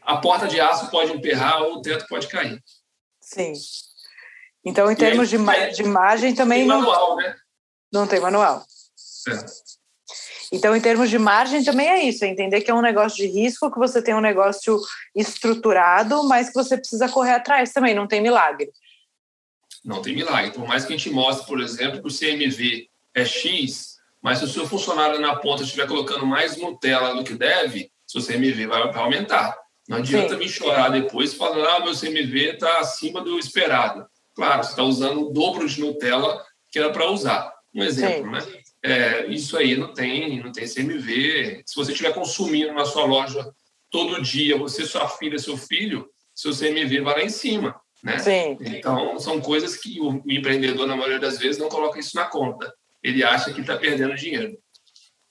[0.03, 2.62] a porta de aço pode emperrar ou o teto pode cair.
[3.20, 3.53] Sim.
[4.64, 6.64] Então, em termos aí, de, é, de imagem, também.
[6.64, 7.35] Manual, né?
[7.93, 8.64] Não tem manual.
[9.29, 9.45] É.
[10.53, 13.27] Então, em termos de margem, também é isso: é entender que é um negócio de
[13.27, 14.81] risco, que você tem um negócio
[15.14, 18.70] estruturado, mas que você precisa correr atrás também, não tem milagre.
[19.85, 20.53] Não tem milagre.
[20.53, 24.45] Por mais que a gente mostre, por exemplo, que o CMV é X, mas se
[24.45, 28.82] o seu funcionário na ponta estiver colocando mais Nutella do que deve, seu CMV vai
[28.95, 29.57] aumentar.
[29.87, 30.39] Não adianta Sim.
[30.39, 34.07] me chorar depois falando, ah, meu CMV está acima do esperado.
[34.35, 37.53] Claro, você está usando o dobro de Nutella que era para usar.
[37.74, 38.30] Um exemplo, Sim.
[38.30, 38.62] né?
[38.82, 41.62] É, isso aí não tem, não tem CMV.
[41.66, 43.53] Se você estiver consumindo na sua loja
[43.91, 47.80] todo dia, você, sua filha, seu filho, seu CMV vai lá em cima.
[48.05, 48.18] Né?
[48.18, 48.59] Sim.
[48.61, 52.72] Então, são coisas que o empreendedor, na maioria das vezes, não coloca isso na conta.
[53.02, 54.59] Ele acha que está perdendo dinheiro.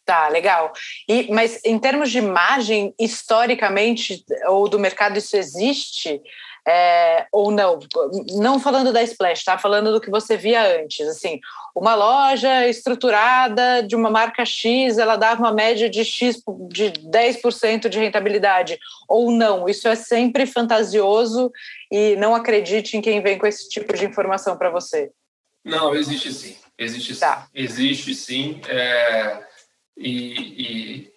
[0.03, 0.73] Tá, legal.
[1.07, 6.19] E, mas em termos de margem, historicamente, ou do mercado, isso existe?
[6.65, 7.79] É, ou não?
[8.35, 9.57] Não falando da Splash, tá?
[9.57, 11.05] Falando do que você via antes.
[11.07, 11.39] Assim,
[11.75, 17.89] uma loja estruturada de uma marca X, ela dava uma média de X de 10%
[17.89, 19.67] de rentabilidade, ou não.
[19.67, 21.51] Isso é sempre fantasioso
[21.91, 25.11] e não acredite em quem vem com esse tipo de informação para você.
[25.65, 26.55] Não, existe sim.
[26.77, 27.41] Existe tá.
[27.41, 27.47] sim.
[27.53, 28.61] Existe sim.
[28.67, 29.43] É,
[29.97, 31.12] e, e, e,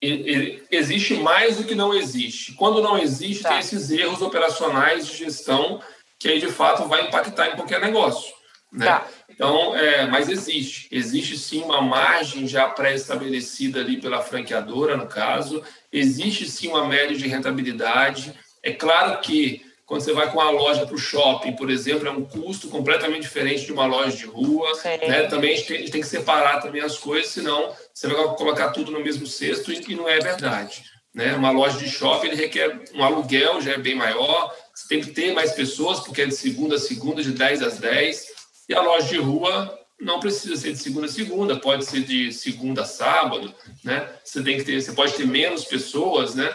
[0.00, 2.52] existe mais do que não existe.
[2.52, 3.50] Quando não existe, tá.
[3.50, 5.80] tem esses erros operacionais de gestão
[6.18, 8.34] que aí de fato vai impactar em qualquer negócio.
[8.72, 8.86] Né?
[8.86, 9.06] Tá.
[9.28, 15.62] Então, é, mas existe, existe sim uma margem já pré-estabelecida ali pela franqueadora, no caso,
[15.92, 18.32] existe sim uma média de rentabilidade.
[18.62, 22.10] É claro que quando você vai com uma loja para o shopping, por exemplo, é
[22.10, 24.68] um custo completamente diferente de uma loja de rua.
[24.84, 25.22] Né?
[25.24, 28.16] Também a gente, tem, a gente, tem, que separar também as coisas, senão você vai
[28.36, 30.84] colocar tudo no mesmo cesto e, não é verdade.
[31.14, 31.34] Né?
[31.34, 35.12] Uma loja de shopping ele requer um aluguel, já é bem maior, você tem que
[35.12, 38.26] ter mais pessoas, porque é de segunda a segunda, de 10 às 10
[38.68, 42.30] e a loja de rua não precisa ser de segunda a segunda, pode ser de
[42.34, 44.12] segunda a sábado, né?
[44.22, 46.54] Você tem que ter, você pode ter menos pessoas, né?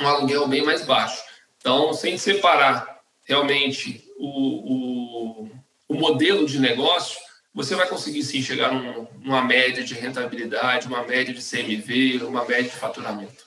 [0.00, 1.22] Um aluguel bem mais baixo.
[1.58, 5.50] Então, sem separar realmente o, o,
[5.88, 7.18] o modelo de negócio,
[7.54, 12.44] você vai conseguir sim chegar num, numa média de rentabilidade, uma média de CMV, uma
[12.44, 13.44] média de faturamento.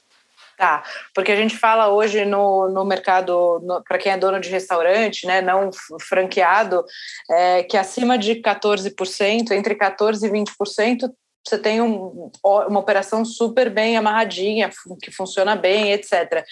[0.58, 0.84] Tá,
[1.14, 5.40] porque a gente fala hoje no, no mercado, para quem é dono de restaurante, né,
[5.40, 5.70] não
[6.02, 6.84] franqueado,
[7.30, 11.12] é, que acima de 14%, entre 14% e 20%,
[11.46, 16.44] você tem um, uma operação super bem amarradinha, que funciona bem, etc.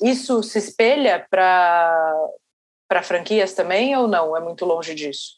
[0.00, 4.36] Isso se espelha para franquias também ou não?
[4.36, 5.37] É muito longe disso?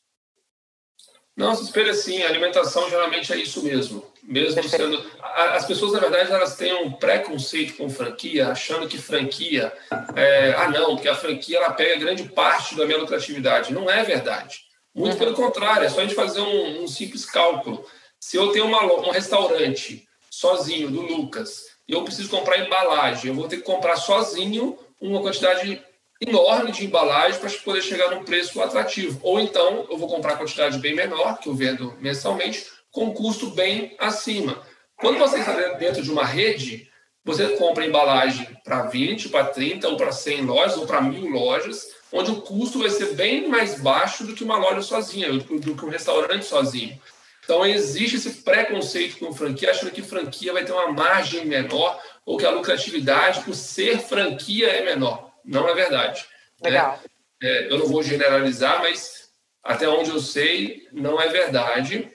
[1.36, 2.22] Não, se espelha sim.
[2.22, 4.04] A alimentação geralmente é isso mesmo.
[4.22, 5.02] Mesmo sendo.
[5.22, 9.72] As pessoas, na verdade, elas têm um preconceito com franquia, achando que franquia.
[10.14, 10.52] É...
[10.56, 13.72] ah, não, porque a franquia ela pega grande parte da minha lucratividade.
[13.72, 14.64] Não é verdade.
[14.94, 15.18] Muito uhum.
[15.18, 17.84] pelo contrário, é só a gente fazer um, um simples cálculo.
[18.18, 23.34] Se eu tenho uma, um restaurante sozinho, do Lucas, e eu preciso comprar embalagem, eu
[23.34, 25.82] vou ter que comprar sozinho uma quantidade
[26.20, 29.18] enorme de embalagem para poder chegar num preço atrativo.
[29.22, 33.50] Ou então eu vou comprar quantidade bem menor, que eu vendo mensalmente, com um custo
[33.50, 34.62] bem acima.
[34.96, 36.90] Quando você está dentro de uma rede,
[37.24, 41.86] você compra embalagem para 20, para 30, ou para 100 lojas, ou para mil lojas,
[42.12, 45.84] onde o custo vai ser bem mais baixo do que uma loja sozinha, do que
[45.84, 47.00] um restaurante sozinho.
[47.42, 52.36] Então, existe esse preconceito com franquia, achando que franquia vai ter uma margem menor ou
[52.36, 56.24] que a lucratividade por ser franquia é menor não é verdade.
[56.62, 56.70] Né?
[56.70, 56.92] Legal.
[56.92, 57.10] Né?
[57.42, 59.30] É, eu não vou generalizar, mas
[59.62, 62.10] até onde eu sei, não é verdade.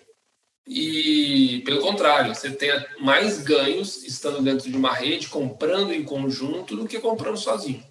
[0.67, 6.75] E, pelo contrário, você tem mais ganhos estando dentro de uma rede, comprando em conjunto,
[6.75, 7.83] do que comprando sozinho.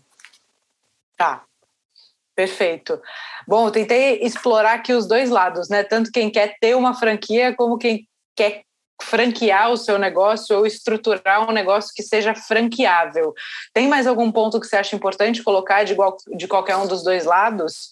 [1.17, 1.45] Tá.
[2.35, 3.01] Perfeito.
[3.47, 5.85] Bom, eu tentei explorar aqui os dois lados, né?
[5.85, 8.65] Tanto quem quer ter uma franquia, como quem quer
[9.03, 13.35] franquear o seu negócio ou estruturar um negócio que seja franqueável.
[13.73, 17.03] Tem mais algum ponto que você acha importante colocar de, igual, de qualquer um dos
[17.03, 17.91] dois lados?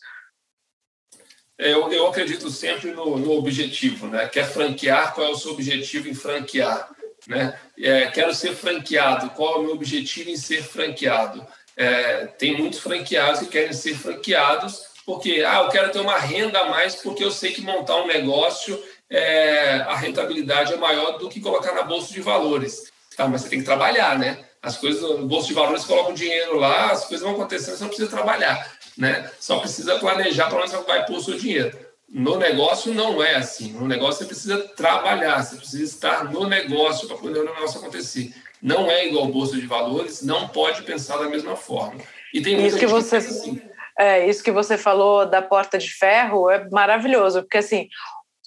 [1.59, 4.29] É, eu, eu acredito sempre no, no, objetivo, né?
[4.29, 6.89] Quer franquear, qual é o seu objetivo em franquear?
[7.27, 7.59] Né?
[7.79, 11.47] É, quero ser franqueado, qual é o meu objetivo em ser franqueado?
[11.77, 16.61] É, tem muitos franqueados que querem ser franqueados porque ah, eu quero ter uma renda
[16.61, 18.81] a mais porque eu sei que montar um negócio
[19.13, 22.91] é, a rentabilidade é maior do que colocar na bolsa de valores.
[23.15, 24.43] Tá, mas você tem que trabalhar, né?
[24.63, 27.83] As coisas, no bolsa de valores, coloca o dinheiro lá, as coisas vão acontecendo, você
[27.83, 29.31] não precisa trabalhar, né?
[29.39, 31.79] Só precisa planejar para onde você vai pôr o seu dinheiro.
[32.09, 33.73] No negócio não é assim.
[33.73, 38.33] No negócio você precisa trabalhar, você precisa estar no negócio para poder o negócio acontecer.
[38.63, 42.01] Não é igual bolsa de valores, não pode pensar da mesma forma.
[42.33, 43.61] E tem isso que você assim.
[43.99, 47.89] é, isso que você falou da porta de ferro é maravilhoso, porque assim,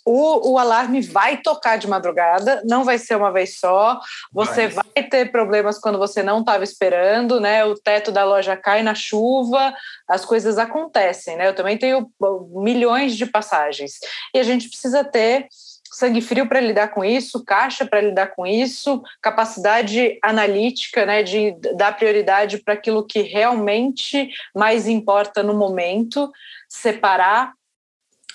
[0.05, 3.99] o, o alarme vai tocar de madrugada, não vai ser uma vez só.
[4.31, 7.65] Você vai, vai ter problemas quando você não estava esperando, né?
[7.65, 9.73] O teto da loja cai na chuva,
[10.07, 11.47] as coisas acontecem, né?
[11.47, 12.07] Eu também tenho
[12.53, 13.93] milhões de passagens.
[14.33, 15.47] E a gente precisa ter
[15.91, 21.53] sangue frio para lidar com isso, caixa para lidar com isso, capacidade analítica, né, de
[21.73, 26.29] dar prioridade para aquilo que realmente mais importa no momento,
[26.67, 27.53] separar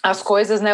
[0.02, 0.72] as coisas, né,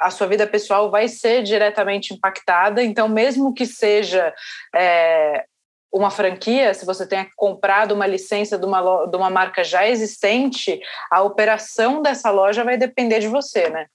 [0.00, 4.32] a sua vida pessoal vai ser diretamente impactada, então mesmo que seja
[4.74, 5.44] é,
[5.92, 10.80] uma franquia, se você tenha comprado uma licença de uma, de uma marca já existente,
[11.10, 13.86] a operação dessa loja vai depender de você, né?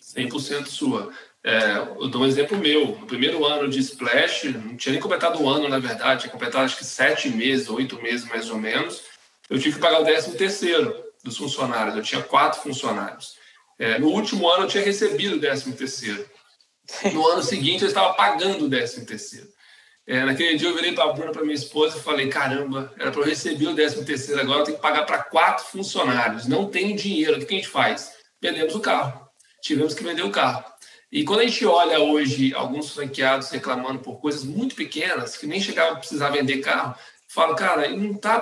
[0.00, 1.12] 100% sua.
[1.44, 2.96] É, eu dou um exemplo meu.
[2.98, 6.64] No primeiro ano de Splash, não tinha nem completado um ano, na verdade, tinha completado
[6.64, 9.02] acho que sete meses, oito meses mais ou menos.
[9.48, 11.96] Eu tive que pagar o décimo terceiro dos funcionários.
[11.96, 13.37] Eu tinha quatro funcionários.
[13.78, 16.28] É, no último ano, eu tinha recebido o décimo terceiro.
[17.12, 19.46] No ano seguinte, eu estava pagando o décimo terceiro.
[20.06, 23.10] É, naquele dia, eu virei para a Bruna, para minha esposa, e falei: caramba, era
[23.10, 26.46] para eu receber o décimo terceiro, agora eu tenho que pagar para quatro funcionários.
[26.46, 27.36] Não tenho dinheiro.
[27.36, 28.12] O que a gente faz?
[28.40, 29.28] Vendemos o carro.
[29.62, 30.64] Tivemos que vender o carro.
[31.10, 35.60] E quando a gente olha hoje alguns franqueados reclamando por coisas muito pequenas, que nem
[35.60, 36.94] chegavam a precisar vender carro,
[37.28, 38.40] falo, cara, ele não está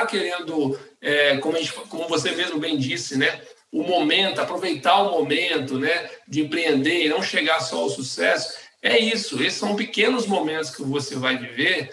[0.00, 3.40] tá querendo, é, como, gente, como você mesmo bem disse, né?
[3.70, 6.10] O momento, aproveitar o momento, né?
[6.26, 8.56] De empreender e não chegar só ao sucesso.
[8.82, 11.92] É isso, esses são pequenos momentos que você vai viver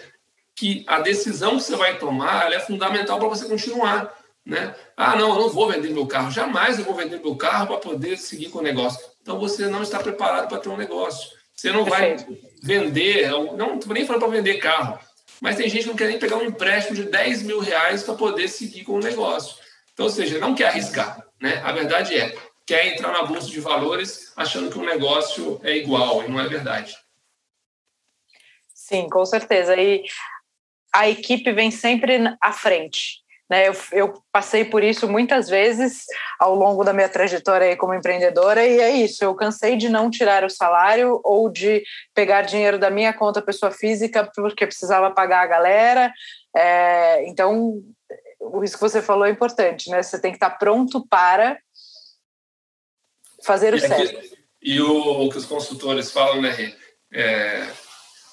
[0.56, 4.12] que a decisão que você vai tomar é fundamental para você continuar.
[4.44, 4.74] Né?
[4.96, 6.30] Ah, não, eu não vou vender meu carro.
[6.30, 8.98] Jamais eu vou vender meu carro para poder seguir com o negócio.
[9.20, 11.30] Então você não está preparado para ter um negócio.
[11.54, 12.16] Você não vai
[12.62, 14.98] vender, não estou nem falando para vender carro,
[15.40, 18.14] mas tem gente que não quer nem pegar um empréstimo de 10 mil reais para
[18.14, 19.56] poder seguir com o negócio.
[19.92, 21.25] Então, ou seja, não quer arriscar.
[21.40, 21.60] Né?
[21.64, 22.34] A verdade é,
[22.66, 26.48] quer entrar na bolsa de valores achando que o negócio é igual, e não é
[26.48, 26.96] verdade.
[28.74, 29.76] Sim, com certeza.
[29.76, 30.04] E
[30.94, 33.24] a equipe vem sempre à frente.
[33.48, 36.04] Né, eu, eu, passei por isso muitas vezes
[36.36, 39.22] ao longo da minha trajetória como empreendedora, e é isso.
[39.22, 43.70] Eu cansei de não tirar o salário ou de pegar dinheiro da minha conta pessoa
[43.70, 46.12] física porque precisava pagar a galera.
[46.56, 47.82] É, então,
[48.62, 50.02] isso que você falou é importante, né?
[50.02, 51.58] Você tem que estar pronto para
[53.44, 54.18] fazer o e certo.
[54.18, 56.74] Aqui, e o, o, que os consultores falam, né?
[57.12, 57.66] É,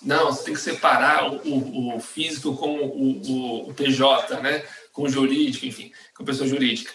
[0.02, 4.64] não, você tem que separar o, o, o físico como o, o PJ, né?
[4.94, 6.94] com jurídico, enfim, com pessoa jurídica.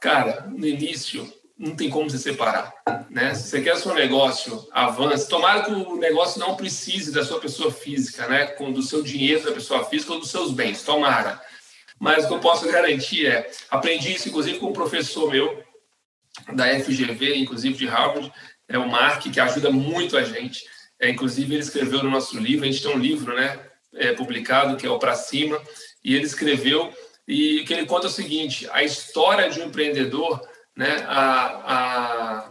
[0.00, 2.72] Cara, no início não tem como se separar,
[3.08, 3.34] né?
[3.34, 7.24] Se você quer que o seu negócio avance, tomara que o negócio não precise da
[7.24, 8.46] sua pessoa física, né?
[8.46, 11.40] Com do seu dinheiro da pessoa física ou dos seus bens, tomara.
[11.98, 15.62] Mas o que eu posso garantir é, aprendi isso inclusive com um professor meu
[16.54, 18.32] da FGV, inclusive de Harvard,
[18.68, 20.64] é o Mark, que ajuda muito a gente.
[21.00, 23.58] É, inclusive ele escreveu no nosso livro, a gente tem um livro, né,
[23.94, 25.60] é, publicado que é o Para Cima,
[26.04, 26.92] e ele escreveu
[27.26, 30.40] e que ele conta o seguinte: a história de um empreendedor,
[30.76, 32.50] né, a, a,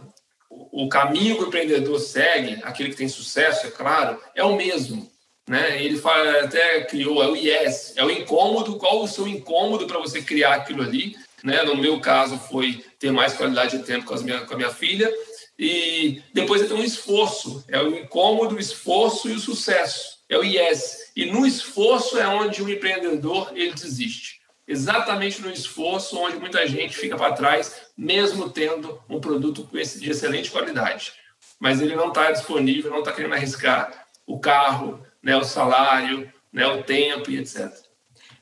[0.50, 5.10] o caminho que o empreendedor segue, aquele que tem sucesso, é claro, é o mesmo.
[5.48, 5.82] Né?
[5.82, 9.98] Ele fala, até criou, é o yes, é o incômodo, qual o seu incômodo para
[9.98, 11.16] você criar aquilo ali.
[11.42, 11.62] Né?
[11.62, 15.10] No meu caso, foi ter mais qualidade de tempo com, minha, com a minha filha.
[15.58, 20.18] E depois tem um esforço, é o incômodo, o esforço e o sucesso.
[20.28, 21.10] É o yes.
[21.16, 24.38] E no esforço é onde o empreendedor ele desiste
[24.68, 30.50] exatamente no esforço onde muita gente fica para trás, mesmo tendo um produto de excelente
[30.50, 31.14] qualidade.
[31.58, 36.66] Mas ele não está disponível, não está querendo arriscar o carro, né, o salário, né,
[36.66, 37.72] o tempo e etc.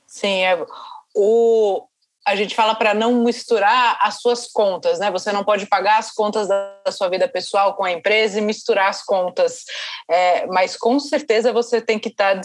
[0.07, 0.64] Sim, é,
[1.14, 1.87] o,
[2.27, 5.11] a gente fala para não misturar as suas contas, né?
[5.12, 8.89] Você não pode pagar as contas da, sua vida pessoal com a empresa e misturar
[8.89, 9.64] as contas.
[10.11, 12.41] É, mas com certeza você tem que estar tá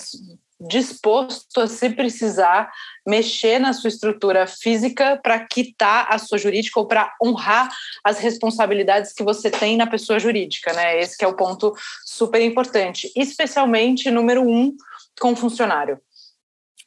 [0.67, 2.71] disposto a, se precisar,
[3.05, 7.69] mexer na sua estrutura física para quitar a sua jurídica ou para honrar
[8.03, 10.99] as responsabilidades que você tem na pessoa jurídica, né?
[10.99, 11.73] Esse é o ponto
[12.05, 14.75] super importante, especialmente número um
[15.19, 15.99] com funcionário.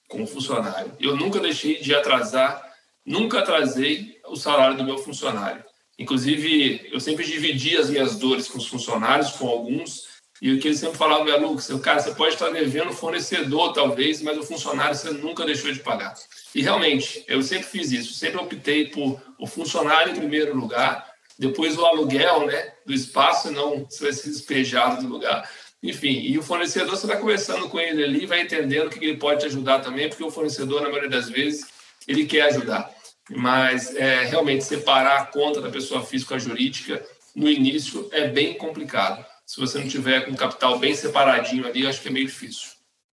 [0.08, 2.62] Com funcionário, eu nunca deixei de atrasar,
[3.04, 5.64] nunca atrasei o salário do meu funcionário.
[5.98, 10.13] Inclusive, eu sempre dividi as minhas dores com os funcionários, com alguns
[10.45, 14.20] e o que ele sempre falava, é, Lucas, cara, você pode estar devendo fornecedor, talvez,
[14.20, 16.12] mas o funcionário você nunca deixou de pagar.
[16.55, 21.78] E realmente, eu sempre fiz isso, sempre optei por o funcionário em primeiro lugar, depois
[21.78, 25.51] o aluguel né, do espaço, não você vai ser despejado do lugar.
[25.82, 29.16] Enfim, e o fornecedor, você vai conversando com ele ali, vai entendendo o que ele
[29.16, 31.64] pode te ajudar também, porque o fornecedor, na maioria das vezes,
[32.07, 32.90] ele quer ajudar.
[33.30, 37.03] Mas, é, realmente, separar a conta da pessoa física jurídica
[37.34, 39.24] no início é bem complicado.
[39.47, 42.70] Se você não tiver com capital bem separadinho ali, acho que é meio difícil.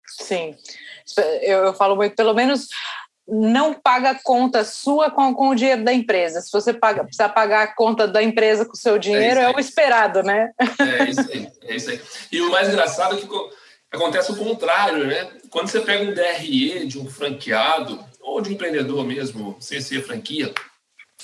[0.08, 0.56] Sim.
[1.42, 2.68] Eu, eu falo muito, pelo menos
[3.28, 6.42] não paga a conta sua com, com o dinheiro da empresa.
[6.42, 9.50] Se você paga, precisa pagar a conta da empresa com o seu dinheiro, é, é
[9.50, 10.52] o esperado, né?
[10.80, 12.02] É isso aí, é isso aí.
[12.32, 13.28] E o mais engraçado é que
[13.92, 15.30] acontece o contrário, né?
[15.50, 20.04] Quando você pega um DRE de um franqueado, ou de um empreendedor mesmo, sem ser
[20.04, 20.54] franquia,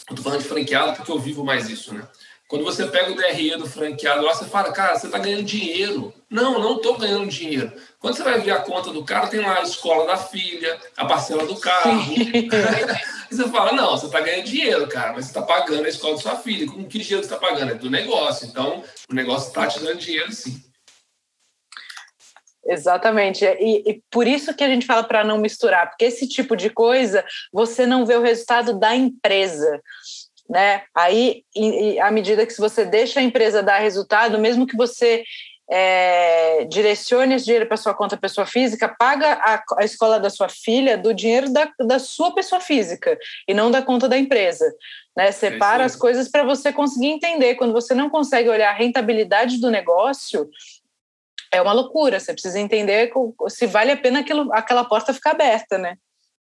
[0.09, 2.07] eu tô falando de franqueado porque eu vivo mais isso, né?
[2.47, 6.13] Quando você pega o DRE do franqueado lá, você fala, cara, você está ganhando dinheiro.
[6.29, 7.71] Não, não estou ganhando dinheiro.
[7.99, 11.05] Quando você vai ver a conta do cara, tem lá a escola da filha, a
[11.05, 12.13] parcela do carro.
[12.13, 12.47] e
[13.35, 16.21] você fala, não, você está ganhando dinheiro, cara, mas você está pagando a escola da
[16.21, 16.67] sua filha.
[16.67, 17.71] Com que dinheiro você está pagando?
[17.71, 18.45] É do negócio.
[18.45, 20.61] Então, o negócio está te dando dinheiro, sim.
[22.67, 23.45] Exatamente.
[23.45, 26.69] E, e, por isso que a gente fala para não misturar, porque esse tipo de
[26.69, 27.23] coisa
[27.53, 29.81] você não vê o resultado da empresa
[30.49, 30.83] né?
[30.93, 31.43] Aí,
[32.01, 35.23] à medida que você deixa a empresa dar resultado, mesmo que você
[35.69, 40.47] é, direcione esse dinheiro para sua conta pessoa física, paga a, a, escola da sua
[40.47, 43.17] filha do dinheiro da, da sua pessoa física
[43.47, 44.65] e não da conta da empresa.
[45.17, 45.31] Né?
[45.31, 47.55] Separa é as coisas para você conseguir entender.
[47.55, 50.47] Quando você não consegue olhar a rentabilidade do negócio,
[51.51, 52.19] é uma loucura.
[52.19, 53.11] Você precisa entender
[53.49, 55.95] se vale a pena aquilo, aquela porta ficar aberta, né?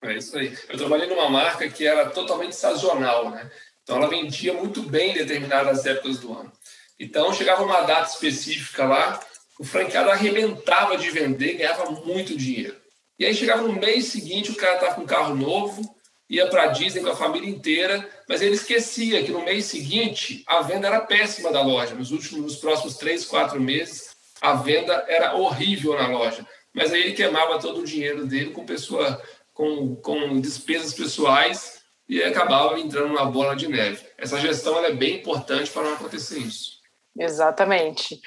[0.02, 0.56] É isso aí.
[0.68, 3.50] Eu trabalhei numa marca que era totalmente sazonal, né?
[3.86, 6.50] Então, ela vendia muito bem em determinadas épocas do ano.
[6.98, 9.20] Então, chegava uma data específica lá,
[9.60, 12.74] o franqueado arrebentava de vender, ganhava muito dinheiro.
[13.16, 15.82] E aí chegava no mês seguinte, o cara estava com um carro novo,
[16.28, 20.62] ia para Disney com a família inteira, mas ele esquecia que no mês seguinte a
[20.62, 21.94] venda era péssima da loja.
[21.94, 26.44] Nos últimos, nos próximos três, quatro meses, a venda era horrível na loja.
[26.74, 29.22] Mas aí ele queimava todo o dinheiro dele com pessoa,
[29.54, 31.75] com, com despesas pessoais
[32.08, 34.04] e acabava entrando numa bola de neve.
[34.16, 36.76] Essa gestão é bem importante para não acontecer isso.
[37.18, 38.20] Exatamente.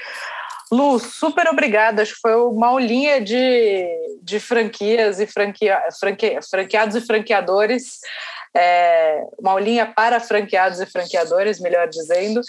[0.71, 2.01] Lu, super obrigada.
[2.01, 3.87] Acho que foi uma aulinha de,
[4.21, 5.81] de franquias e franquia,
[6.49, 7.99] franqueados e franqueadores.
[8.55, 12.41] É, uma aulinha para franqueados e franqueadores, melhor dizendo.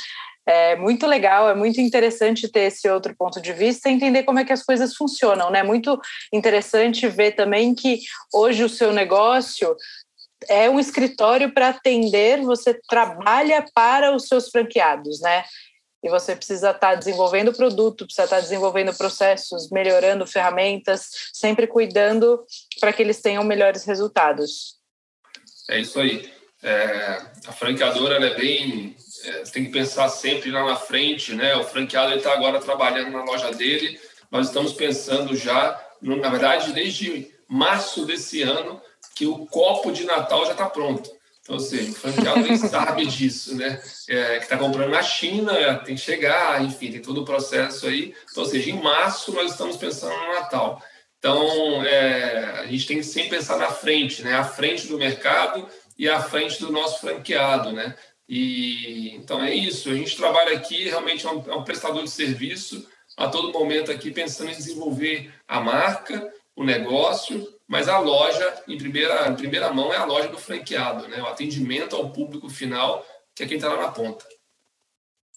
[0.46, 4.38] É muito legal, é muito interessante ter esse outro ponto de vista e entender como
[4.38, 5.62] é que as coisas funcionam, né?
[5.62, 6.00] Muito
[6.32, 8.00] interessante ver também que
[8.32, 9.76] hoje o seu negócio
[10.48, 15.44] é um escritório para atender, você trabalha para os seus franqueados, né?
[16.02, 21.66] E você precisa estar tá desenvolvendo produto, precisa estar tá desenvolvendo processos, melhorando ferramentas, sempre
[21.66, 22.42] cuidando
[22.80, 24.78] para que eles tenham melhores resultados.
[25.68, 26.32] É isso aí.
[26.62, 28.96] É, a franqueadora é bem.
[29.24, 31.54] É, tem que pensar sempre lá na frente, né?
[31.56, 34.00] O franqueado está agora trabalhando na loja dele.
[34.30, 38.80] Nós estamos pensando já, na verdade, desde março desse ano,
[39.14, 41.10] que o copo de Natal já está pronto.
[41.42, 43.82] Então, ou seja, o franqueado nem sabe disso, né?
[44.08, 48.14] É, que está comprando na China, tem que chegar, enfim, tem todo o processo aí.
[48.30, 50.82] Então, ou seja, em março nós estamos pensando no Natal.
[51.18, 54.34] Então, é, a gente tem que sempre pensar na frente, né?
[54.34, 57.94] À frente do mercado e à frente do nosso franqueado, né?
[58.28, 59.90] E, então, é isso.
[59.90, 62.86] A gente trabalha aqui, realmente é um, é um prestador de serviço,
[63.16, 68.76] a todo momento aqui pensando em desenvolver a marca, o negócio mas a loja, em
[68.76, 71.22] primeira, em primeira mão, é a loja do franqueado, né?
[71.22, 74.26] o atendimento ao público final, que é quem está lá na ponta.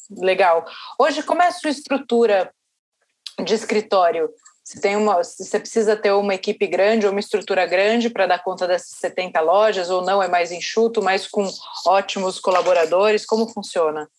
[0.10, 0.66] Legal.
[0.98, 2.52] Hoje, como é a sua estrutura
[3.40, 4.32] de escritório?
[4.64, 8.44] Você, tem uma, você precisa ter uma equipe grande ou uma estrutura grande para dar
[8.44, 11.48] conta dessas 70 lojas, ou não é mais enxuto, mas com
[11.86, 13.28] ótimos colaboradores?
[13.28, 14.10] Como funciona?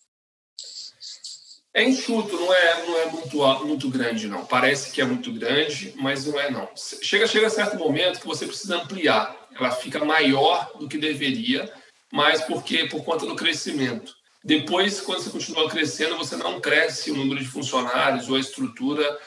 [1.75, 4.45] É enxuto, não é, não é muito, muito grande, não.
[4.45, 6.69] Parece que é muito grande, mas não é, não.
[6.73, 9.35] Chega, chega a certo momento que você precisa ampliar.
[9.53, 11.69] Ela fica maior do que deveria,
[12.09, 14.15] mas porque por conta do crescimento.
[14.41, 19.19] Depois, quando você continua crescendo, você não cresce o número de funcionários ou a estrutura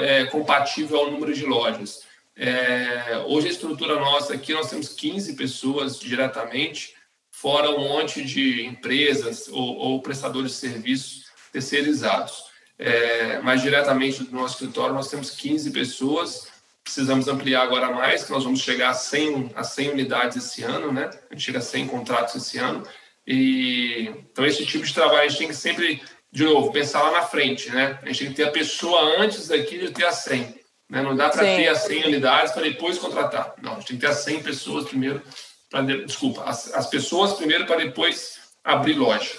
[0.00, 2.02] é, compatível ao número de lojas.
[2.34, 6.94] É, hoje, a estrutura nossa aqui, nós temos 15 pessoas diretamente,
[7.30, 11.21] fora um monte de empresas ou, ou prestadores de serviços
[11.52, 12.50] terceirizados.
[12.78, 16.48] É, mas diretamente do nosso escritório nós temos 15 pessoas,
[16.82, 20.90] precisamos ampliar agora mais, que nós vamos chegar a 100, a 100 unidades esse ano,
[20.90, 21.08] né?
[21.30, 22.82] A gente chega a 100 contratos esse ano.
[23.26, 27.12] E, então, esse tipo de trabalho a gente tem que sempre, de novo, pensar lá
[27.12, 27.98] na frente, né?
[28.02, 30.62] A gente tem que ter a pessoa antes daqui de ter a 100.
[30.90, 31.02] Né?
[31.02, 33.54] Não dá para ter as 100 unidades para depois contratar.
[33.62, 35.22] Não, a gente tem que ter as 100 pessoas primeiro,
[35.70, 39.32] pra, desculpa, as, as pessoas primeiro para depois abrir loja.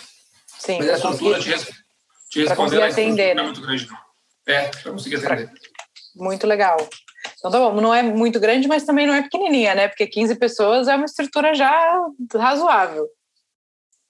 [0.47, 1.53] Sim, Mas a estrutura de,
[2.33, 3.97] te responder a atender, não é muito grande, não.
[4.47, 5.51] É, para conseguir atender.
[6.15, 6.77] Muito legal.
[7.37, 9.87] Então tá bom, não é muito grande, mas também não é pequenininha, né?
[9.87, 11.71] Porque 15 pessoas é uma estrutura já
[12.35, 13.07] razoável.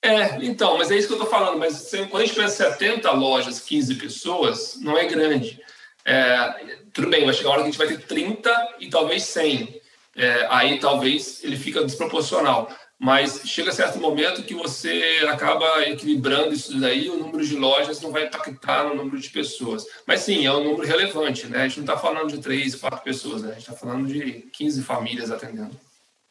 [0.02, 1.58] É, então, mas é isso que eu estou falando.
[1.58, 5.62] Mas quando a gente pensa 70 lojas, 15 pessoas, não é grande.
[6.06, 9.24] É, tudo bem, vai chegar a hora que a gente vai ter 30 e talvez
[9.24, 9.82] 100.
[10.16, 12.70] É, aí talvez ele fica desproporcional.
[13.00, 18.00] Mas chega a certo momento que você acaba equilibrando isso daí, o número de lojas
[18.00, 19.86] não vai impactar no número de pessoas.
[20.08, 21.64] Mas sim, é um número relevante, né?
[21.64, 23.50] A gente não está falando de três, quatro pessoas, né?
[23.50, 25.78] A gente está falando de 15 famílias atendendo.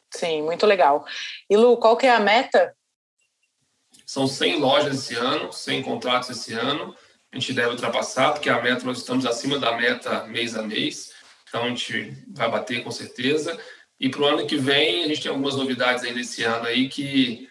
[0.09, 1.05] Sim, muito legal.
[1.49, 2.73] E Lu, qual que é a meta
[4.05, 6.95] são 100 lojas esse ano, 100 contratos esse ano.
[7.31, 11.13] A gente deve ultrapassar, porque a meta, nós estamos acima da meta mês a mês.
[11.47, 13.59] Então, a gente vai bater com certeza.
[13.99, 16.89] E para o ano que vem, a gente tem algumas novidades ainda esse ano aí
[16.89, 17.49] que,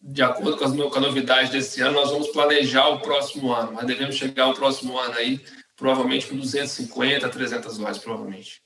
[0.00, 3.72] de acordo com as, com novidades desse ano, nós vamos planejar o próximo ano.
[3.72, 5.40] Mas devemos chegar ao próximo ano aí,
[5.76, 8.60] provavelmente com 250, 300 lojas, provavelmente.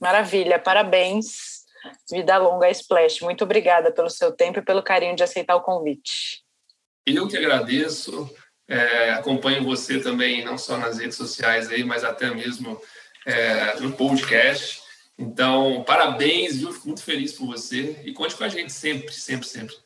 [0.00, 1.60] Maravilha, parabéns.
[2.10, 3.20] Vida longa a Splash.
[3.20, 6.42] Muito obrigada pelo seu tempo e pelo carinho de aceitar o convite.
[7.06, 8.30] Eu que agradeço,
[8.68, 12.80] é, acompanho você também, não só nas redes sociais aí, mas até mesmo
[13.26, 14.79] é, no podcast.
[15.20, 16.72] Então, parabéns, viu?
[16.72, 19.76] Fico muito feliz por você e conte com a gente sempre, sempre, sempre.